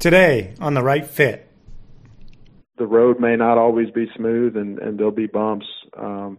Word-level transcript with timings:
Today 0.00 0.54
on 0.62 0.72
The 0.72 0.82
Right 0.82 1.06
Fit. 1.06 1.46
The 2.78 2.86
road 2.86 3.20
may 3.20 3.36
not 3.36 3.58
always 3.58 3.90
be 3.90 4.06
smooth 4.16 4.56
and, 4.56 4.78
and 4.78 4.98
there'll 4.98 5.12
be 5.12 5.26
bumps. 5.26 5.66
Um, 5.94 6.38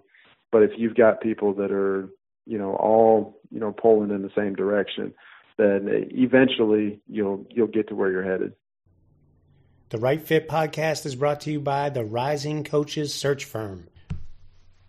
but 0.52 0.64
if 0.64 0.72
you've 0.78 0.96
got 0.96 1.22
people 1.22 1.54
that 1.54 1.72
are, 1.72 2.10
you 2.48 2.58
know, 2.58 2.74
all, 2.74 3.40
you 3.52 3.60
know, 3.60 3.72
pulling 3.72 4.10
in 4.10 4.24
the 4.24 4.32
same 4.36 4.56
direction, 4.56 5.14
then 5.60 5.88
eventually 6.10 7.02
you'll 7.08 7.46
you'll 7.52 7.68
get 7.68 7.88
to 7.90 7.96
where 7.96 8.12
you're 8.12 8.24
headed. 8.24 8.54
The 9.90 10.00
Right 10.00 10.20
Fit 10.20 10.50
podcast 10.50 11.06
is 11.06 11.16
brought 11.16 11.42
to 11.42 11.52
you 11.52 11.60
by 11.60 11.92
the 11.92 12.04
Rising 12.04 12.64
Coaches 12.64 13.14
Search 13.14 13.46
Firm. 13.46 13.90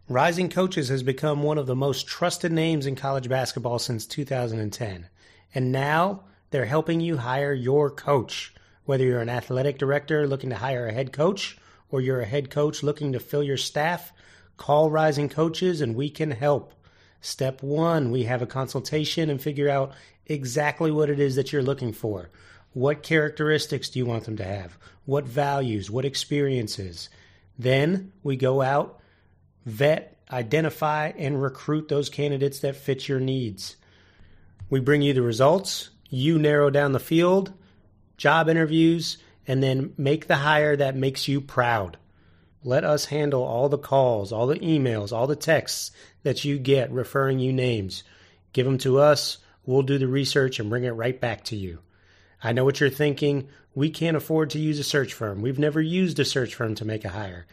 Rising 0.08 0.48
Coaches 0.48 0.88
has 0.88 1.02
become 1.02 1.42
one 1.42 1.58
of 1.58 1.66
the 1.66 1.76
most 1.76 2.06
trusted 2.06 2.52
names 2.52 2.86
in 2.86 2.94
college 2.94 3.28
basketball 3.28 3.78
since 3.78 4.06
2010. 4.06 5.10
And 5.54 5.72
now 5.72 6.22
they're 6.48 6.64
helping 6.64 7.02
you 7.02 7.18
hire 7.18 7.52
your 7.52 7.90
coach. 7.90 8.54
Whether 8.84 9.04
you're 9.04 9.20
an 9.20 9.28
athletic 9.28 9.78
director 9.78 10.26
looking 10.26 10.50
to 10.50 10.56
hire 10.56 10.86
a 10.86 10.92
head 10.92 11.12
coach 11.12 11.56
or 11.90 12.00
you're 12.00 12.20
a 12.20 12.26
head 12.26 12.50
coach 12.50 12.82
looking 12.82 13.12
to 13.12 13.20
fill 13.20 13.42
your 13.42 13.56
staff, 13.56 14.12
call 14.56 14.90
Rising 14.90 15.28
Coaches 15.28 15.80
and 15.80 15.94
we 15.94 16.10
can 16.10 16.30
help. 16.30 16.74
Step 17.20 17.62
one, 17.62 18.10
we 18.10 18.24
have 18.24 18.42
a 18.42 18.46
consultation 18.46 19.30
and 19.30 19.40
figure 19.40 19.68
out 19.68 19.92
exactly 20.26 20.90
what 20.90 21.10
it 21.10 21.20
is 21.20 21.36
that 21.36 21.52
you're 21.52 21.62
looking 21.62 21.92
for. 21.92 22.30
What 22.72 23.02
characteristics 23.02 23.90
do 23.90 23.98
you 23.98 24.06
want 24.06 24.24
them 24.24 24.36
to 24.38 24.44
have? 24.44 24.76
What 25.04 25.24
values? 25.24 25.90
What 25.90 26.04
experiences? 26.04 27.10
Then 27.58 28.12
we 28.22 28.36
go 28.36 28.62
out, 28.62 28.98
vet, 29.66 30.18
identify, 30.30 31.12
and 31.16 31.40
recruit 31.40 31.88
those 31.88 32.08
candidates 32.08 32.60
that 32.60 32.76
fit 32.76 33.08
your 33.08 33.20
needs. 33.20 33.76
We 34.70 34.80
bring 34.80 35.02
you 35.02 35.12
the 35.12 35.22
results, 35.22 35.90
you 36.08 36.38
narrow 36.38 36.70
down 36.70 36.92
the 36.92 36.98
field, 36.98 37.52
job 38.22 38.48
interviews, 38.48 39.18
and 39.48 39.60
then 39.60 39.92
make 39.98 40.28
the 40.28 40.36
hire 40.36 40.76
that 40.76 40.94
makes 40.94 41.26
you 41.26 41.40
proud. 41.40 41.96
Let 42.62 42.84
us 42.84 43.06
handle 43.06 43.42
all 43.42 43.68
the 43.68 43.76
calls, 43.76 44.30
all 44.30 44.46
the 44.46 44.60
emails, 44.60 45.12
all 45.12 45.26
the 45.26 45.34
texts 45.34 45.90
that 46.22 46.44
you 46.44 46.56
get 46.56 46.92
referring 46.92 47.40
you 47.40 47.52
names. 47.52 48.04
Give 48.52 48.64
them 48.64 48.78
to 48.78 49.00
us. 49.00 49.38
We'll 49.66 49.82
do 49.82 49.98
the 49.98 50.06
research 50.06 50.60
and 50.60 50.70
bring 50.70 50.84
it 50.84 50.90
right 50.90 51.20
back 51.20 51.42
to 51.46 51.56
you. 51.56 51.80
I 52.40 52.52
know 52.52 52.64
what 52.64 52.78
you're 52.78 52.90
thinking. 52.90 53.48
We 53.74 53.90
can't 53.90 54.16
afford 54.16 54.50
to 54.50 54.60
use 54.60 54.78
a 54.78 54.84
search 54.84 55.14
firm. 55.14 55.42
We've 55.42 55.58
never 55.58 55.80
used 55.80 56.20
a 56.20 56.24
search 56.24 56.54
firm 56.54 56.76
to 56.76 56.84
make 56.84 57.04
a 57.04 57.08
hire. 57.08 57.46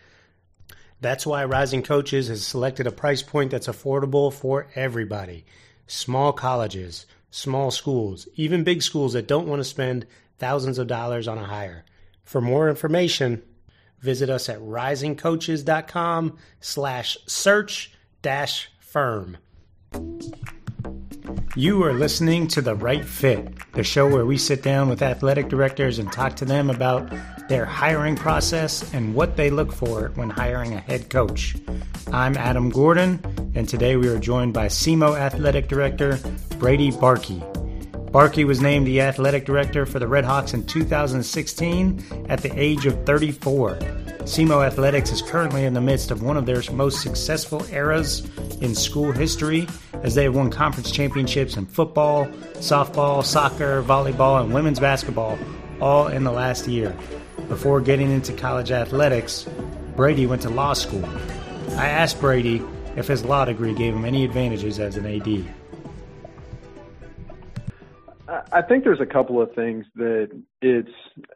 That's 1.02 1.26
why 1.26 1.46
Rising 1.46 1.82
Coaches 1.82 2.28
has 2.28 2.46
selected 2.46 2.86
a 2.86 2.92
price 2.92 3.24
point 3.24 3.50
that's 3.50 3.68
affordable 3.68 4.32
for 4.32 4.68
everybody. 4.76 5.46
Small 5.88 6.32
colleges, 6.32 7.08
small 7.32 7.72
schools, 7.72 8.28
even 8.36 8.64
big 8.64 8.84
schools 8.84 9.14
that 9.14 9.28
don't 9.28 9.48
want 9.48 9.62
to 9.62 9.64
spend 9.64 10.06
thousands 10.40 10.80
of 10.80 10.88
dollars 10.88 11.28
on 11.28 11.38
a 11.38 11.46
hire. 11.46 11.86
For 12.24 12.42
more 12.42 12.70
information, 12.70 13.44
visit 14.00 14.30
us 14.30 14.50
at 14.50 14.60
risingcoaches.com 14.60 16.38
slash 16.60 17.18
search 17.28 17.94
dash 18.22 18.72
firm. 18.80 19.38
You 21.56 21.84
are 21.84 21.94
listening 21.94 22.48
to 22.50 22.62
The 22.62 22.76
Right 22.76 23.04
Fit, 23.04 23.50
the 23.74 23.84
show 23.84 24.08
where 24.08 24.26
we 24.26 24.38
sit 24.38 24.62
down 24.62 24.88
with 24.88 25.02
athletic 25.02 25.50
directors 25.50 26.00
and 26.00 26.12
talk 26.12 26.36
to 26.38 26.46
them 26.46 26.70
about 26.70 27.12
their 27.50 27.66
hiring 27.66 28.16
process 28.16 28.94
and 28.94 29.16
what 29.16 29.36
they 29.36 29.50
look 29.50 29.74
for 29.74 30.12
when 30.16 30.30
hiring 30.30 30.74
a 30.74 30.80
head 30.80 31.10
coach. 31.10 31.58
I'm 32.14 32.38
Adam 32.38 32.70
Gordon, 32.70 33.20
and 33.56 33.68
today 33.68 33.96
we 33.96 34.08
are 34.08 34.20
joined 34.20 34.54
by 34.54 34.68
SEMO 34.68 35.18
Athletic 35.18 35.68
Director 35.68 36.20
Brady 36.60 36.92
Barke. 36.92 37.69
Barke 38.12 38.38
was 38.38 38.60
named 38.60 38.88
the 38.88 39.02
athletic 39.02 39.46
director 39.46 39.86
for 39.86 40.00
the 40.00 40.08
Redhawks 40.08 40.56
in 40.56 40.66
2016 40.66 42.26
at 42.28 42.42
the 42.42 42.52
age 42.60 42.88
of 42.88 43.06
34. 43.06 43.78
SEMO 44.26 44.66
Athletics 44.66 45.12
is 45.12 45.22
currently 45.22 45.64
in 45.66 45.74
the 45.74 45.82
midst 45.82 46.10
of 46.10 46.24
one 46.24 46.36
of 46.36 46.48
their 46.48 46.62
most 46.72 47.04
successful 47.04 47.64
eras 47.72 48.28
in 48.62 48.74
school 48.74 49.12
history 49.12 49.68
as 50.02 50.16
they 50.16 50.24
have 50.24 50.36
won 50.36 50.50
conference 50.50 50.90
championships 50.90 51.56
in 51.56 51.68
football, 51.68 52.26
softball, 52.56 53.24
soccer, 53.24 53.84
volleyball, 53.84 54.42
and 54.42 54.54
women's 54.56 54.80
basketball 54.80 55.38
all 55.80 56.08
in 56.08 56.24
the 56.24 56.32
last 56.32 56.68
year. 56.68 56.96
Before 57.48 57.80
getting 57.80 58.12
into 58.12 58.34
college 58.34 58.72
athletics, 58.72 59.48
Brady 59.96 60.26
went 60.26 60.42
to 60.44 60.50
law 60.50 60.74
school. 60.74 61.06
I 61.78 61.88
asked 61.88 62.20
Brady 62.20 62.64
if 62.96 63.08
his 63.08 63.24
law 63.24 63.46
degree 63.46 63.76
gave 63.76 63.94
him 63.94 64.04
any 64.04 64.26
advantages 64.26 64.80
as 64.80 64.98
an 64.98 65.06
AD. 65.06 65.59
I 68.52 68.62
think 68.62 68.84
there's 68.84 69.02
a 69.02 69.06
couple 69.06 69.42
of 69.42 69.54
things 69.54 69.86
that 69.96 70.30
it's 70.62 70.90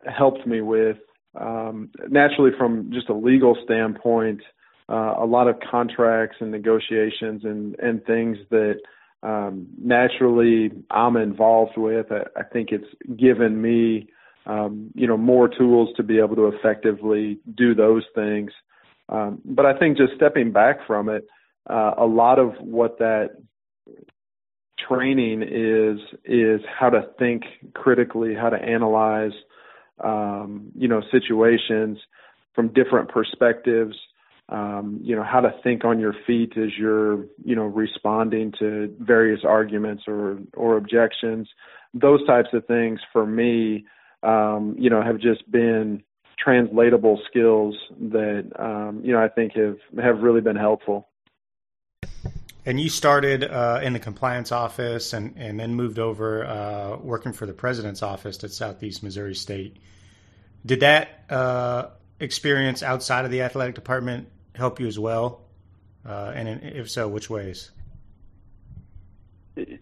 helped 0.05 0.45
me 0.45 0.61
with. 0.61 0.97
Um, 1.39 1.89
naturally, 2.09 2.51
from 2.57 2.91
just 2.91 3.09
a 3.09 3.13
legal 3.13 3.57
standpoint, 3.63 4.41
uh, 4.89 5.15
a 5.17 5.25
lot 5.25 5.47
of 5.47 5.55
contracts 5.59 6.37
and 6.39 6.51
negotiations 6.51 7.43
and, 7.43 7.75
and 7.79 8.03
things 8.05 8.37
that 8.51 8.75
um, 9.23 9.67
naturally 9.81 10.71
I'm 10.91 11.15
involved 11.15 11.77
with. 11.77 12.07
I, 12.11 12.39
I 12.39 12.43
think 12.43 12.69
it's 12.71 12.87
given 13.17 13.61
me, 13.61 14.09
um, 14.45 14.91
you 14.93 15.07
know, 15.07 15.17
more 15.17 15.47
tools 15.47 15.89
to 15.97 16.03
be 16.03 16.19
able 16.19 16.35
to 16.35 16.47
effectively 16.47 17.39
do 17.55 17.73
those 17.73 18.03
things. 18.13 18.51
Um, 19.09 19.41
but 19.45 19.65
I 19.65 19.77
think 19.77 19.97
just 19.97 20.13
stepping 20.15 20.51
back 20.51 20.85
from 20.85 21.09
it, 21.09 21.25
uh, 21.69 21.93
a 21.97 22.05
lot 22.05 22.39
of 22.39 22.53
what 22.59 22.99
that 22.99 23.37
training 24.87 25.43
is 25.43 25.99
is 26.25 26.61
how 26.79 26.89
to 26.89 27.07
think 27.19 27.43
critically, 27.73 28.33
how 28.35 28.49
to 28.49 28.57
analyze, 28.57 29.33
um, 30.03 30.71
you 30.75 30.87
know, 30.87 31.01
situations 31.11 31.97
from 32.53 32.69
different 32.69 33.09
perspectives. 33.09 33.95
Um, 34.49 34.99
you 35.01 35.15
know, 35.15 35.23
how 35.23 35.39
to 35.39 35.53
think 35.63 35.85
on 35.85 35.99
your 35.99 36.13
feet 36.27 36.57
as 36.57 36.77
you're, 36.77 37.23
you 37.45 37.55
know, 37.55 37.63
responding 37.63 38.51
to 38.59 38.93
various 38.99 39.39
arguments 39.45 40.03
or 40.07 40.39
or 40.55 40.77
objections. 40.77 41.47
Those 41.93 42.25
types 42.27 42.49
of 42.53 42.65
things 42.65 42.99
for 43.13 43.25
me, 43.25 43.85
um, 44.21 44.75
you 44.77 44.89
know, 44.89 45.01
have 45.01 45.19
just 45.19 45.49
been 45.49 46.03
translatable 46.43 47.19
skills 47.29 47.75
that 47.99 48.49
um, 48.59 49.01
you 49.03 49.13
know 49.13 49.23
I 49.23 49.29
think 49.29 49.53
have 49.53 49.77
have 50.01 50.19
really 50.19 50.41
been 50.41 50.55
helpful. 50.55 51.07
And 52.65 52.79
you 52.79 52.89
started 52.89 53.43
uh, 53.43 53.81
in 53.83 53.93
the 53.93 53.99
compliance 53.99 54.51
office 54.51 55.11
and, 55.11 55.35
and 55.37 55.59
then 55.59 55.75
moved 55.75 55.99
over 55.99 56.45
uh, 56.45 56.97
working 56.97 57.33
for 57.33 57.45
the 57.45 57.53
president's 57.53 58.01
office 58.01 58.41
at 58.43 58.51
Southeast 58.51 59.03
Missouri 59.03 59.35
State. 59.35 59.77
Did 60.65 60.79
that 60.79 61.25
uh, 61.29 61.87
experience 62.21 62.81
outside 62.81 63.25
of 63.25 63.31
the 63.31 63.41
athletic 63.41 63.75
department 63.75 64.29
help 64.55 64.79
you 64.79 64.87
as 64.87 64.97
well? 64.97 65.41
Uh, 66.05 66.31
and 66.35 66.63
if 66.63 66.89
so, 66.89 67.07
which 67.07 67.29
ways? 67.29 67.71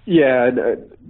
Yeah, 0.05 0.49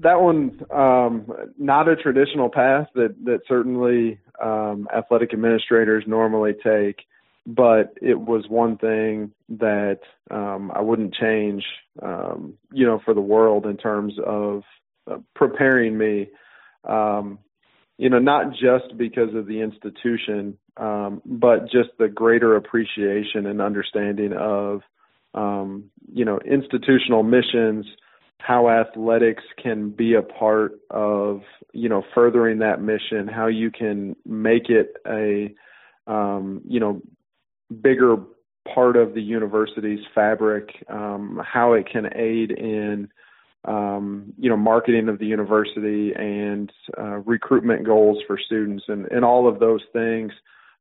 that 0.01 0.21
one 0.21 0.63
um, 0.69 1.31
not 1.57 1.87
a 1.87 1.95
traditional 1.95 2.49
path 2.49 2.87
that 2.93 3.15
that 3.25 3.39
certainly 3.47 4.19
um, 4.39 4.87
athletic 4.95 5.33
administrators 5.33 6.03
normally 6.05 6.53
take 6.63 7.01
but 7.45 7.97
it 8.01 8.19
was 8.19 8.45
one 8.47 8.77
thing 8.77 9.31
that 9.49 9.99
um, 10.29 10.71
I 10.73 10.81
wouldn't 10.81 11.13
change, 11.13 11.63
um, 12.01 12.53
you 12.71 12.85
know, 12.85 13.01
for 13.03 13.13
the 13.13 13.21
world 13.21 13.65
in 13.65 13.77
terms 13.77 14.13
of 14.25 14.63
uh, 15.09 15.17
preparing 15.35 15.97
me, 15.97 16.29
um, 16.87 17.39
you 17.97 18.09
know, 18.09 18.19
not 18.19 18.51
just 18.51 18.97
because 18.97 19.33
of 19.35 19.47
the 19.47 19.61
institution, 19.61 20.57
um, 20.77 21.21
but 21.25 21.63
just 21.71 21.89
the 21.97 22.07
greater 22.07 22.55
appreciation 22.55 23.45
and 23.45 23.61
understanding 23.61 24.33
of, 24.33 24.81
um, 25.33 25.85
you 26.11 26.25
know, 26.25 26.39
institutional 26.39 27.23
missions, 27.23 27.85
how 28.37 28.69
athletics 28.69 29.43
can 29.61 29.89
be 29.89 30.15
a 30.15 30.21
part 30.21 30.79
of, 30.89 31.41
you 31.73 31.89
know, 31.89 32.03
furthering 32.13 32.59
that 32.59 32.81
mission, 32.81 33.27
how 33.27 33.47
you 33.47 33.69
can 33.71 34.15
make 34.25 34.69
it 34.69 34.95
a, 35.07 35.53
um, 36.07 36.61
you 36.67 36.79
know, 36.79 37.01
bigger 37.71 38.17
part 38.73 38.95
of 38.95 39.13
the 39.13 39.21
university's 39.21 40.05
fabric, 40.13 40.83
um, 40.89 41.41
how 41.43 41.73
it 41.73 41.87
can 41.91 42.09
aid 42.15 42.51
in 42.51 43.09
um, 43.65 44.33
you 44.37 44.49
know 44.49 44.57
marketing 44.57 45.07
of 45.07 45.19
the 45.19 45.25
university 45.25 46.13
and 46.15 46.71
uh, 46.97 47.19
recruitment 47.19 47.85
goals 47.85 48.17
for 48.25 48.39
students 48.43 48.85
and, 48.87 49.05
and 49.11 49.23
all 49.23 49.47
of 49.47 49.59
those 49.59 49.81
things. 49.93 50.31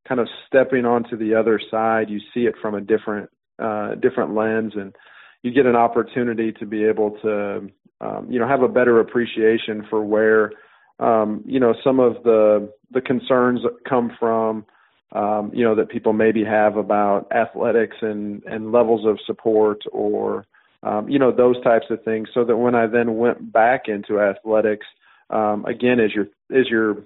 Kind 0.09 0.21
of 0.21 0.29
stepping 0.47 0.87
onto 0.87 1.17
the 1.17 1.35
other 1.35 1.61
side, 1.71 2.09
you 2.09 2.21
see 2.33 2.41
it 2.41 2.55
from 2.61 2.75
a 2.75 2.81
different 2.81 3.31
uh, 3.59 3.95
different 3.97 4.35
lens, 4.35 4.73
and 4.75 4.95
you 5.43 5.53
get 5.53 5.67
an 5.67 5.77
opportunity 5.77 6.53
to 6.53 6.67
be 6.67 6.85
able 6.85 7.19
to 7.23 7.69
um, 8.01 8.27
you 8.31 8.39
know 8.39 8.49
have 8.49 8.63
a 8.63 8.69
better 8.69 9.01
appreciation 9.01 9.87
for 9.91 10.03
where 10.03 10.53
um, 10.99 11.43
you 11.45 11.61
know 11.61 11.75
some 11.85 12.01
of 12.01 12.23
the 12.25 12.73
the 12.91 13.03
concerns 13.03 13.61
come 13.87 14.11
from 14.19 14.65
um, 15.13 15.51
you 15.53 15.65
know, 15.65 15.75
that 15.75 15.89
people 15.89 16.13
maybe 16.13 16.45
have 16.45 16.77
about 16.77 17.31
athletics 17.33 17.97
and, 18.01 18.43
and 18.45 18.73
levels 18.73 19.07
of 19.07 19.19
support 19.27 19.83
or, 19.93 20.47
um, 20.83 21.09
you 21.09 21.19
know, 21.19 21.33
those 21.33 21.61
types 21.63 21.87
of 21.91 22.03
things. 22.05 22.29
So 22.33 22.45
that 22.45 22.57
when 22.57 22.75
I 22.75 22.87
then 22.87 23.17
went 23.17 23.53
back 23.53 23.83
into 23.89 24.21
athletics, 24.21 24.87
um, 25.31 25.65
again, 25.67 26.01
as 26.01 26.11
you're, 26.15 26.29
as 26.59 26.69
you're 26.69 27.05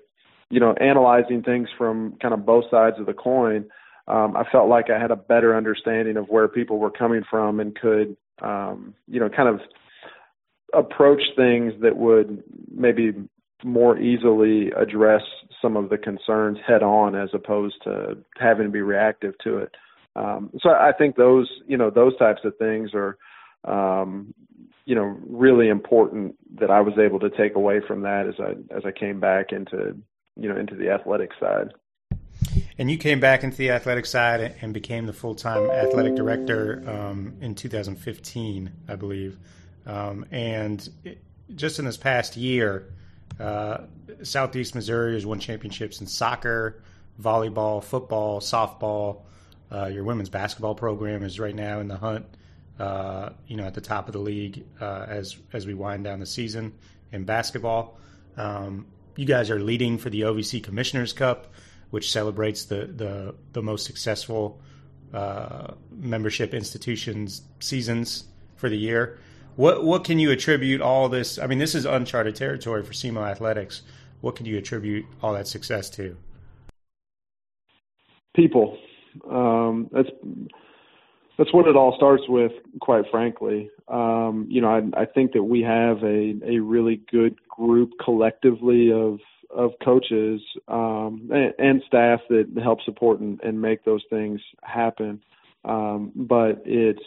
you 0.51 0.61
know, 0.61 0.75
analyzing 0.75 1.43
things 1.43 1.69
from 1.77 2.17
kind 2.23 2.35
of 2.35 2.47
both 2.47 2.65
sides 2.71 2.97
of 2.99 3.07
the 3.07 3.13
coin, 3.13 3.65
um, 4.07 4.37
I 4.37 4.45
felt 4.53 4.69
like 4.69 4.91
I 4.91 5.01
had 5.01 5.11
a 5.11 5.17
better 5.17 5.57
understanding 5.57 6.17
of 6.17 6.29
where 6.29 6.47
people 6.47 6.79
were 6.79 6.91
coming 6.91 7.23
from 7.29 7.61
and 7.61 7.75
could, 7.75 8.17
um, 8.43 8.95
you 9.09 9.19
know, 9.19 9.29
kind 9.29 9.49
of 9.49 9.61
approach 10.73 11.23
things 11.37 11.73
that 11.81 11.97
would 11.97 12.43
maybe 12.71 13.15
more 13.65 13.99
easily 13.99 14.71
address 14.73 15.23
some 15.61 15.77
of 15.77 15.89
the 15.89 15.97
concerns 15.99 16.59
head 16.67 16.83
on 16.83 17.15
as 17.15 17.31
opposed 17.33 17.77
to 17.85 18.17
having 18.39 18.67
to 18.67 18.71
be 18.71 18.83
reactive 18.83 19.35
to 19.43 19.59
it. 19.59 19.75
Um, 20.15 20.51
so 20.61 20.71
I 20.71 20.93
think 20.97 21.17
those, 21.17 21.49
you 21.67 21.77
know, 21.77 21.91
those 21.91 22.17
types 22.19 22.43
of 22.45 22.57
things 22.59 22.91
are, 22.95 23.17
um, 23.65 24.35
you 24.85 24.95
know, 24.95 25.19
really 25.27 25.69
important 25.69 26.37
that 26.61 26.71
I 26.71 26.83
was 26.83 26.95
able 26.99 27.19
to 27.21 27.31
take 27.31 27.57
away 27.57 27.81
from 27.87 28.03
that 28.03 28.27
as 28.29 28.35
I 28.39 28.77
as 28.77 28.85
I 28.85 28.93
came 28.93 29.19
back 29.19 29.51
into, 29.51 29.97
you 30.37 30.49
know, 30.49 30.57
into 30.57 30.77
the 30.77 30.91
athletic 30.91 31.31
side. 31.41 31.73
And 32.77 32.91
you 32.91 32.99
came 32.99 33.19
back 33.19 33.43
into 33.43 33.57
the 33.57 33.71
athletic 33.71 34.05
side 34.05 34.57
and 34.61 34.75
became 34.75 35.07
the 35.07 35.13
full 35.13 35.35
time 35.35 35.71
athletic 35.71 36.15
director 36.15 36.83
um, 36.87 37.35
in 37.41 37.55
2015, 37.55 38.71
I 38.89 38.97
believe. 38.97 39.39
Um, 39.87 40.27
and 40.31 40.87
just 41.55 41.79
in 41.79 41.85
this 41.85 41.97
past 41.97 42.37
year, 42.37 42.93
uh, 43.39 43.79
Southeast 44.23 44.75
Missouri 44.75 45.15
has 45.15 45.27
won 45.27 45.41
championships 45.41 46.01
in 46.01 46.07
soccer, 46.07 46.83
volleyball, 47.21 47.83
football, 47.83 48.41
softball. 48.41 49.23
Uh, 49.73 49.87
your 49.87 50.05
women's 50.05 50.29
basketball 50.29 50.75
program 50.75 51.23
is 51.23 51.41
right 51.41 51.55
now 51.55 51.81
in 51.81 51.89
the 51.89 51.97
hunt, 51.97 52.27
uh, 52.79 53.31
you 53.47 53.57
know, 53.57 53.65
at 53.65 53.75
the 53.75 53.81
top 53.81 54.09
of 54.09 54.13
the 54.13 54.19
league 54.19 54.65
uh, 54.81 55.07
as 55.09 55.37
as 55.53 55.67
we 55.67 55.75
wind 55.75 56.05
down 56.05 56.21
the 56.21 56.27
season 56.27 56.73
in 57.13 57.25
basketball. 57.25 57.99
Um, 58.37 58.87
you 59.17 59.27
guys 59.27 59.51
are 59.51 59.61
leading 59.61 59.99
for 59.99 60.11
the 60.11 60.23
OVC 60.23 60.63
Commissioners 60.63 61.13
Cup, 61.13 61.53
which 61.91 62.13
celebrates 62.13 62.65
the 62.65 62.87
the, 62.87 63.35
the 63.53 63.63
most 63.63 63.87
successful 63.87 64.61
uh, 65.13 65.75
membership 65.91 66.55
institutions 66.55 67.43
seasons 67.61 68.25
for 68.57 68.69
the 68.69 68.77
year. 68.77 69.19
What 69.57 69.85
what 69.85 70.05
can 70.05 70.19
you 70.19 70.31
attribute 70.31 70.81
all 70.81 71.09
this? 71.09 71.39
I 71.39 71.47
mean, 71.47 71.59
this 71.59 71.75
is 71.75 71.85
uncharted 71.85 72.35
territory 72.35 72.83
for 72.83 72.93
SEMO 72.93 73.25
athletics. 73.25 73.83
What 74.21 74.37
can 74.37 74.47
you 74.47 74.59
attribute 74.59 75.07
all 75.23 75.35
that 75.35 75.47
success 75.47 75.89
to? 75.91 76.17
People. 78.35 78.79
Um, 79.31 79.89
that's 79.93 80.09
that's 81.39 81.53
what 81.53 81.69
it 81.69 81.77
all 81.77 81.95
starts 81.97 82.25
with. 82.29 82.53
Quite 82.81 83.05
frankly, 83.11 83.71
um, 83.87 84.47
you 84.49 84.61
know, 84.61 84.69
I, 84.69 85.03
I 85.03 85.05
think 85.05 85.33
that 85.33 85.45
we 85.45 85.63
have 85.63 86.03
a 86.03 86.35
a 86.45 86.59
really 86.59 87.01
good 87.11 87.37
group 87.49 87.93
collectively 88.05 88.91
of 88.93 89.21
of 89.51 89.71
coaches 89.85 90.41
um, 90.67 91.31
and, 91.33 91.53
and 91.59 91.83
staff 91.87 92.21
that 92.29 92.47
help 92.61 92.83
support 92.83 93.21
and, 93.21 93.41
and 93.43 93.61
make 93.61 93.85
those 93.85 94.03
things 94.11 94.41
happen. 94.63 95.23
Um, 95.65 96.11
but 96.17 96.63
it's 96.65 97.05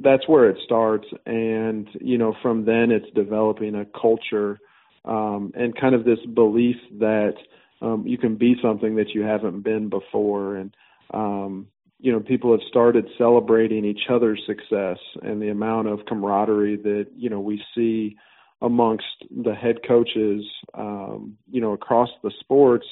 that's 0.00 0.28
where 0.28 0.48
it 0.48 0.58
starts. 0.64 1.06
And 1.26 1.88
you 2.00 2.18
know 2.18 2.34
from 2.42 2.64
then 2.64 2.90
it's 2.90 3.10
developing 3.14 3.74
a 3.74 3.86
culture 4.00 4.58
um 5.04 5.52
and 5.54 5.78
kind 5.78 5.94
of 5.94 6.04
this 6.04 6.18
belief 6.34 6.76
that 6.98 7.34
um 7.80 8.06
you 8.06 8.18
can 8.18 8.36
be 8.36 8.56
something 8.62 8.96
that 8.96 9.10
you 9.10 9.22
haven't 9.22 9.62
been 9.62 9.88
before. 9.88 10.56
And 10.56 10.74
um 11.12 11.66
you 11.98 12.12
know 12.12 12.20
people 12.20 12.50
have 12.52 12.66
started 12.68 13.06
celebrating 13.16 13.84
each 13.84 14.08
other's 14.10 14.42
success 14.46 14.98
and 15.22 15.40
the 15.40 15.50
amount 15.50 15.88
of 15.88 16.04
camaraderie 16.06 16.76
that 16.76 17.06
you 17.16 17.30
know 17.30 17.40
we 17.40 17.62
see 17.74 18.16
amongst 18.60 19.06
the 19.44 19.54
head 19.54 19.76
coaches 19.86 20.44
um 20.74 21.36
you 21.50 21.60
know 21.60 21.72
across 21.72 22.10
the 22.22 22.32
sports 22.40 22.86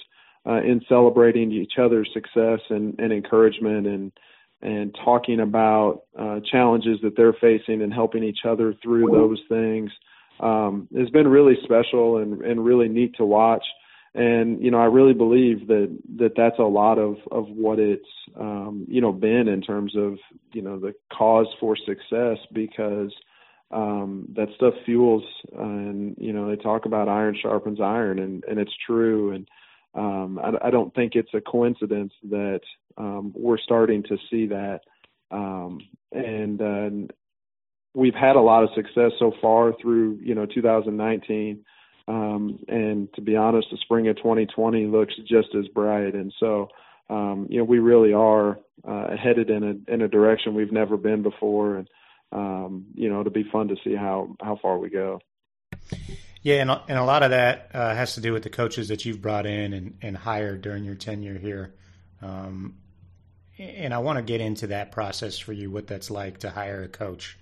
uh, 0.46 0.62
in 0.62 0.80
celebrating 0.88 1.52
each 1.52 1.74
other's 1.78 2.08
success 2.14 2.60
and, 2.70 2.98
and 2.98 3.12
encouragement 3.12 3.86
and 3.86 4.12
and 4.62 4.94
talking 5.04 5.40
about 5.40 6.02
uh, 6.18 6.40
challenges 6.50 6.98
that 7.02 7.16
they're 7.16 7.32
facing 7.32 7.82
and 7.82 7.92
helping 7.92 8.22
each 8.22 8.40
other 8.46 8.74
through 8.82 9.10
those 9.10 9.40
things 9.48 9.90
um, 10.40 10.88
has 10.96 11.08
been 11.10 11.28
really 11.28 11.56
special 11.64 12.18
and, 12.18 12.42
and 12.42 12.64
really 12.64 12.88
neat 12.88 13.14
to 13.16 13.24
watch. 13.24 13.64
And 14.14 14.62
you 14.62 14.70
know, 14.70 14.78
I 14.78 14.86
really 14.86 15.14
believe 15.14 15.68
that 15.68 15.96
that 16.18 16.32
that's 16.36 16.58
a 16.58 16.64
lot 16.64 16.98
of 16.98 17.16
of 17.30 17.48
what 17.48 17.78
it's 17.78 18.08
um, 18.38 18.84
you 18.88 19.00
know 19.00 19.12
been 19.12 19.46
in 19.46 19.60
terms 19.60 19.94
of 19.96 20.18
you 20.52 20.62
know 20.62 20.80
the 20.80 20.94
cause 21.12 21.46
for 21.60 21.76
success 21.76 22.38
because 22.52 23.12
um, 23.70 24.26
that 24.34 24.48
stuff 24.56 24.74
fuels 24.84 25.22
and 25.56 26.16
you 26.18 26.32
know 26.32 26.48
they 26.48 26.60
talk 26.60 26.86
about 26.86 27.08
iron 27.08 27.36
sharpens 27.40 27.80
iron 27.80 28.18
and 28.18 28.42
and 28.48 28.58
it's 28.58 28.74
true 28.84 29.30
and 29.30 29.48
um, 29.94 30.38
I, 30.38 30.68
I 30.68 30.70
don't 30.70 30.94
think 30.94 31.14
it's 31.14 31.34
a 31.34 31.40
coincidence 31.40 32.12
that 32.30 32.60
um, 32.96 33.32
we're 33.36 33.58
starting 33.58 34.02
to 34.04 34.16
see 34.30 34.46
that, 34.46 34.80
um, 35.30 35.80
and 36.12 36.60
uh, 36.60 37.12
we've 37.94 38.14
had 38.14 38.36
a 38.36 38.40
lot 38.40 38.62
of 38.62 38.70
success 38.74 39.12
so 39.18 39.32
far 39.40 39.72
through 39.80 40.18
you 40.22 40.34
know 40.34 40.46
2019. 40.46 41.64
Um, 42.08 42.58
and 42.66 43.12
to 43.14 43.20
be 43.20 43.36
honest, 43.36 43.68
the 43.70 43.78
spring 43.82 44.08
of 44.08 44.16
2020 44.16 44.86
looks 44.86 45.14
just 45.28 45.54
as 45.56 45.68
bright. 45.68 46.14
And 46.14 46.32
so, 46.40 46.68
um, 47.08 47.46
you 47.48 47.58
know, 47.58 47.64
we 47.64 47.78
really 47.78 48.12
are 48.12 48.58
uh, 48.86 49.16
headed 49.16 49.48
in 49.48 49.62
a 49.62 49.92
in 49.92 50.02
a 50.02 50.08
direction 50.08 50.54
we've 50.54 50.72
never 50.72 50.96
been 50.96 51.22
before, 51.22 51.76
and 51.76 51.88
um, 52.32 52.86
you 52.94 53.08
know, 53.08 53.20
it'll 53.20 53.32
be 53.32 53.48
fun 53.52 53.68
to 53.68 53.76
see 53.84 53.94
how 53.94 54.34
how 54.40 54.58
far 54.60 54.78
we 54.78 54.90
go. 54.90 55.20
Yeah, 56.42 56.62
and, 56.62 56.70
and 56.70 56.98
a 56.98 57.04
lot 57.04 57.22
of 57.22 57.30
that 57.30 57.70
uh, 57.74 57.94
has 57.94 58.14
to 58.14 58.20
do 58.20 58.32
with 58.32 58.42
the 58.42 58.50
coaches 58.50 58.88
that 58.88 59.04
you've 59.04 59.20
brought 59.20 59.44
in 59.44 59.72
and, 59.74 59.98
and 60.00 60.16
hired 60.16 60.62
during 60.62 60.84
your 60.84 60.94
tenure 60.94 61.38
here. 61.38 61.74
Um, 62.22 62.76
and 63.58 63.92
I 63.92 63.98
want 63.98 64.16
to 64.16 64.22
get 64.22 64.40
into 64.40 64.68
that 64.68 64.90
process 64.90 65.38
for 65.38 65.52
you, 65.52 65.70
what 65.70 65.86
that's 65.86 66.10
like 66.10 66.38
to 66.38 66.50
hire 66.50 66.82
a 66.82 66.88
coach. 66.88 67.38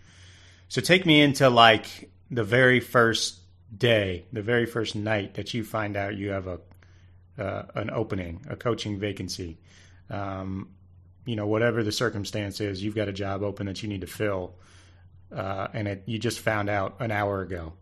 So 0.68 0.80
take 0.80 1.06
me 1.06 1.20
into 1.20 1.48
like 1.48 2.10
the 2.30 2.42
very 2.42 2.80
first 2.80 3.38
day, 3.76 4.24
the 4.32 4.42
very 4.42 4.66
first 4.66 4.96
night 4.96 5.34
that 5.34 5.54
you 5.54 5.62
find 5.62 5.96
out 5.96 6.16
you 6.16 6.30
have 6.30 6.46
a 6.46 6.60
uh, 7.38 7.62
an 7.76 7.90
opening, 7.90 8.44
a 8.50 8.56
coaching 8.56 8.98
vacancy. 8.98 9.58
Um, 10.10 10.70
you 11.24 11.36
know, 11.36 11.46
whatever 11.46 11.84
the 11.84 11.92
circumstance 11.92 12.60
is, 12.60 12.82
you've 12.82 12.96
got 12.96 13.06
a 13.06 13.12
job 13.12 13.44
open 13.44 13.66
that 13.66 13.80
you 13.80 13.88
need 13.88 14.00
to 14.00 14.08
fill, 14.08 14.56
uh, 15.32 15.68
and 15.72 15.86
it, 15.86 16.02
you 16.06 16.18
just 16.18 16.40
found 16.40 16.68
out 16.68 16.96
an 16.98 17.12
hour 17.12 17.42
ago 17.42 17.74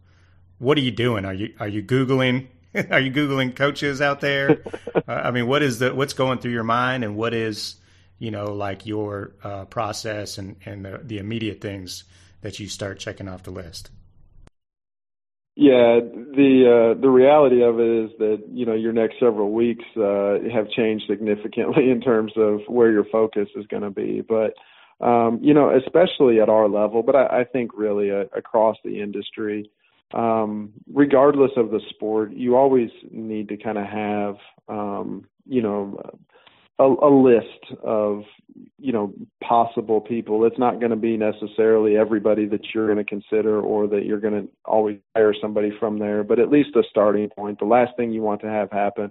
what 0.58 0.78
are 0.78 0.82
you 0.82 0.90
doing? 0.90 1.24
Are 1.24 1.34
you 1.34 1.54
are 1.60 1.68
you 1.68 1.82
googling? 1.82 2.48
are 2.90 3.00
you 3.00 3.12
googling 3.12 3.54
coaches 3.54 4.00
out 4.00 4.20
there? 4.20 4.62
uh, 4.94 5.00
I 5.06 5.30
mean, 5.30 5.46
what 5.46 5.62
is 5.62 5.78
the 5.78 5.94
what's 5.94 6.12
going 6.12 6.38
through 6.38 6.52
your 6.52 6.64
mind, 6.64 7.04
and 7.04 7.16
what 7.16 7.34
is 7.34 7.76
you 8.18 8.30
know 8.30 8.52
like 8.52 8.86
your 8.86 9.32
uh, 9.42 9.64
process 9.66 10.38
and 10.38 10.56
and 10.64 10.84
the, 10.84 11.00
the 11.02 11.18
immediate 11.18 11.60
things 11.60 12.04
that 12.42 12.58
you 12.60 12.68
start 12.68 12.98
checking 12.98 13.28
off 13.28 13.42
the 13.42 13.50
list? 13.50 13.90
Yeah, 15.58 16.00
the 16.00 16.94
uh, 16.96 17.00
the 17.00 17.08
reality 17.08 17.62
of 17.62 17.80
it 17.80 18.04
is 18.04 18.10
that 18.18 18.42
you 18.52 18.66
know 18.66 18.74
your 18.74 18.92
next 18.92 19.18
several 19.18 19.52
weeks 19.52 19.84
uh, 19.96 20.36
have 20.52 20.70
changed 20.70 21.06
significantly 21.08 21.90
in 21.90 22.00
terms 22.00 22.32
of 22.36 22.60
where 22.68 22.90
your 22.90 23.04
focus 23.04 23.48
is 23.56 23.66
going 23.66 23.82
to 23.82 23.90
be. 23.90 24.20
But 24.20 24.54
um, 25.04 25.38
you 25.42 25.54
know, 25.54 25.74
especially 25.74 26.40
at 26.40 26.50
our 26.50 26.68
level, 26.68 27.02
but 27.02 27.16
I, 27.16 27.40
I 27.40 27.44
think 27.44 27.70
really 27.74 28.10
uh, 28.10 28.24
across 28.36 28.76
the 28.84 29.00
industry, 29.00 29.70
um, 30.14 30.72
regardless 30.92 31.52
of 31.56 31.70
the 31.70 31.80
sport, 31.90 32.32
you 32.32 32.56
always 32.56 32.90
need 33.10 33.48
to 33.48 33.56
kind 33.56 33.78
of 33.78 33.86
have, 33.86 34.36
um, 34.68 35.26
you 35.46 35.62
know, 35.62 36.00
a, 36.78 36.84
a 36.84 37.10
list 37.10 37.80
of, 37.82 38.22
you 38.78 38.92
know, 38.92 39.12
possible 39.42 40.00
people. 40.00 40.44
It's 40.44 40.58
not 40.58 40.78
going 40.78 40.90
to 40.90 40.96
be 40.96 41.16
necessarily 41.16 41.96
everybody 41.96 42.46
that 42.46 42.66
you're 42.74 42.86
going 42.86 43.04
to 43.04 43.04
consider 43.04 43.60
or 43.60 43.86
that 43.88 44.04
you're 44.04 44.20
going 44.20 44.46
to 44.46 44.48
always 44.64 44.98
hire 45.14 45.34
somebody 45.40 45.72
from 45.80 45.98
there, 45.98 46.22
but 46.22 46.38
at 46.38 46.50
least 46.50 46.76
a 46.76 46.82
starting 46.88 47.28
point. 47.30 47.58
The 47.58 47.64
last 47.64 47.96
thing 47.96 48.12
you 48.12 48.22
want 48.22 48.42
to 48.42 48.48
have 48.48 48.70
happen, 48.70 49.10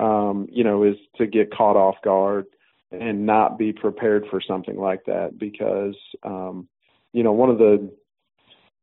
um, 0.00 0.48
you 0.50 0.64
know, 0.64 0.82
is 0.82 0.96
to 1.16 1.26
get 1.26 1.54
caught 1.54 1.76
off 1.76 1.96
guard 2.02 2.46
and 2.90 3.26
not 3.26 3.58
be 3.58 3.72
prepared 3.72 4.24
for 4.30 4.40
something 4.40 4.76
like 4.76 5.04
that 5.04 5.38
because, 5.38 5.96
um, 6.22 6.68
you 7.12 7.22
know, 7.22 7.32
one 7.32 7.50
of 7.50 7.58
the 7.58 7.90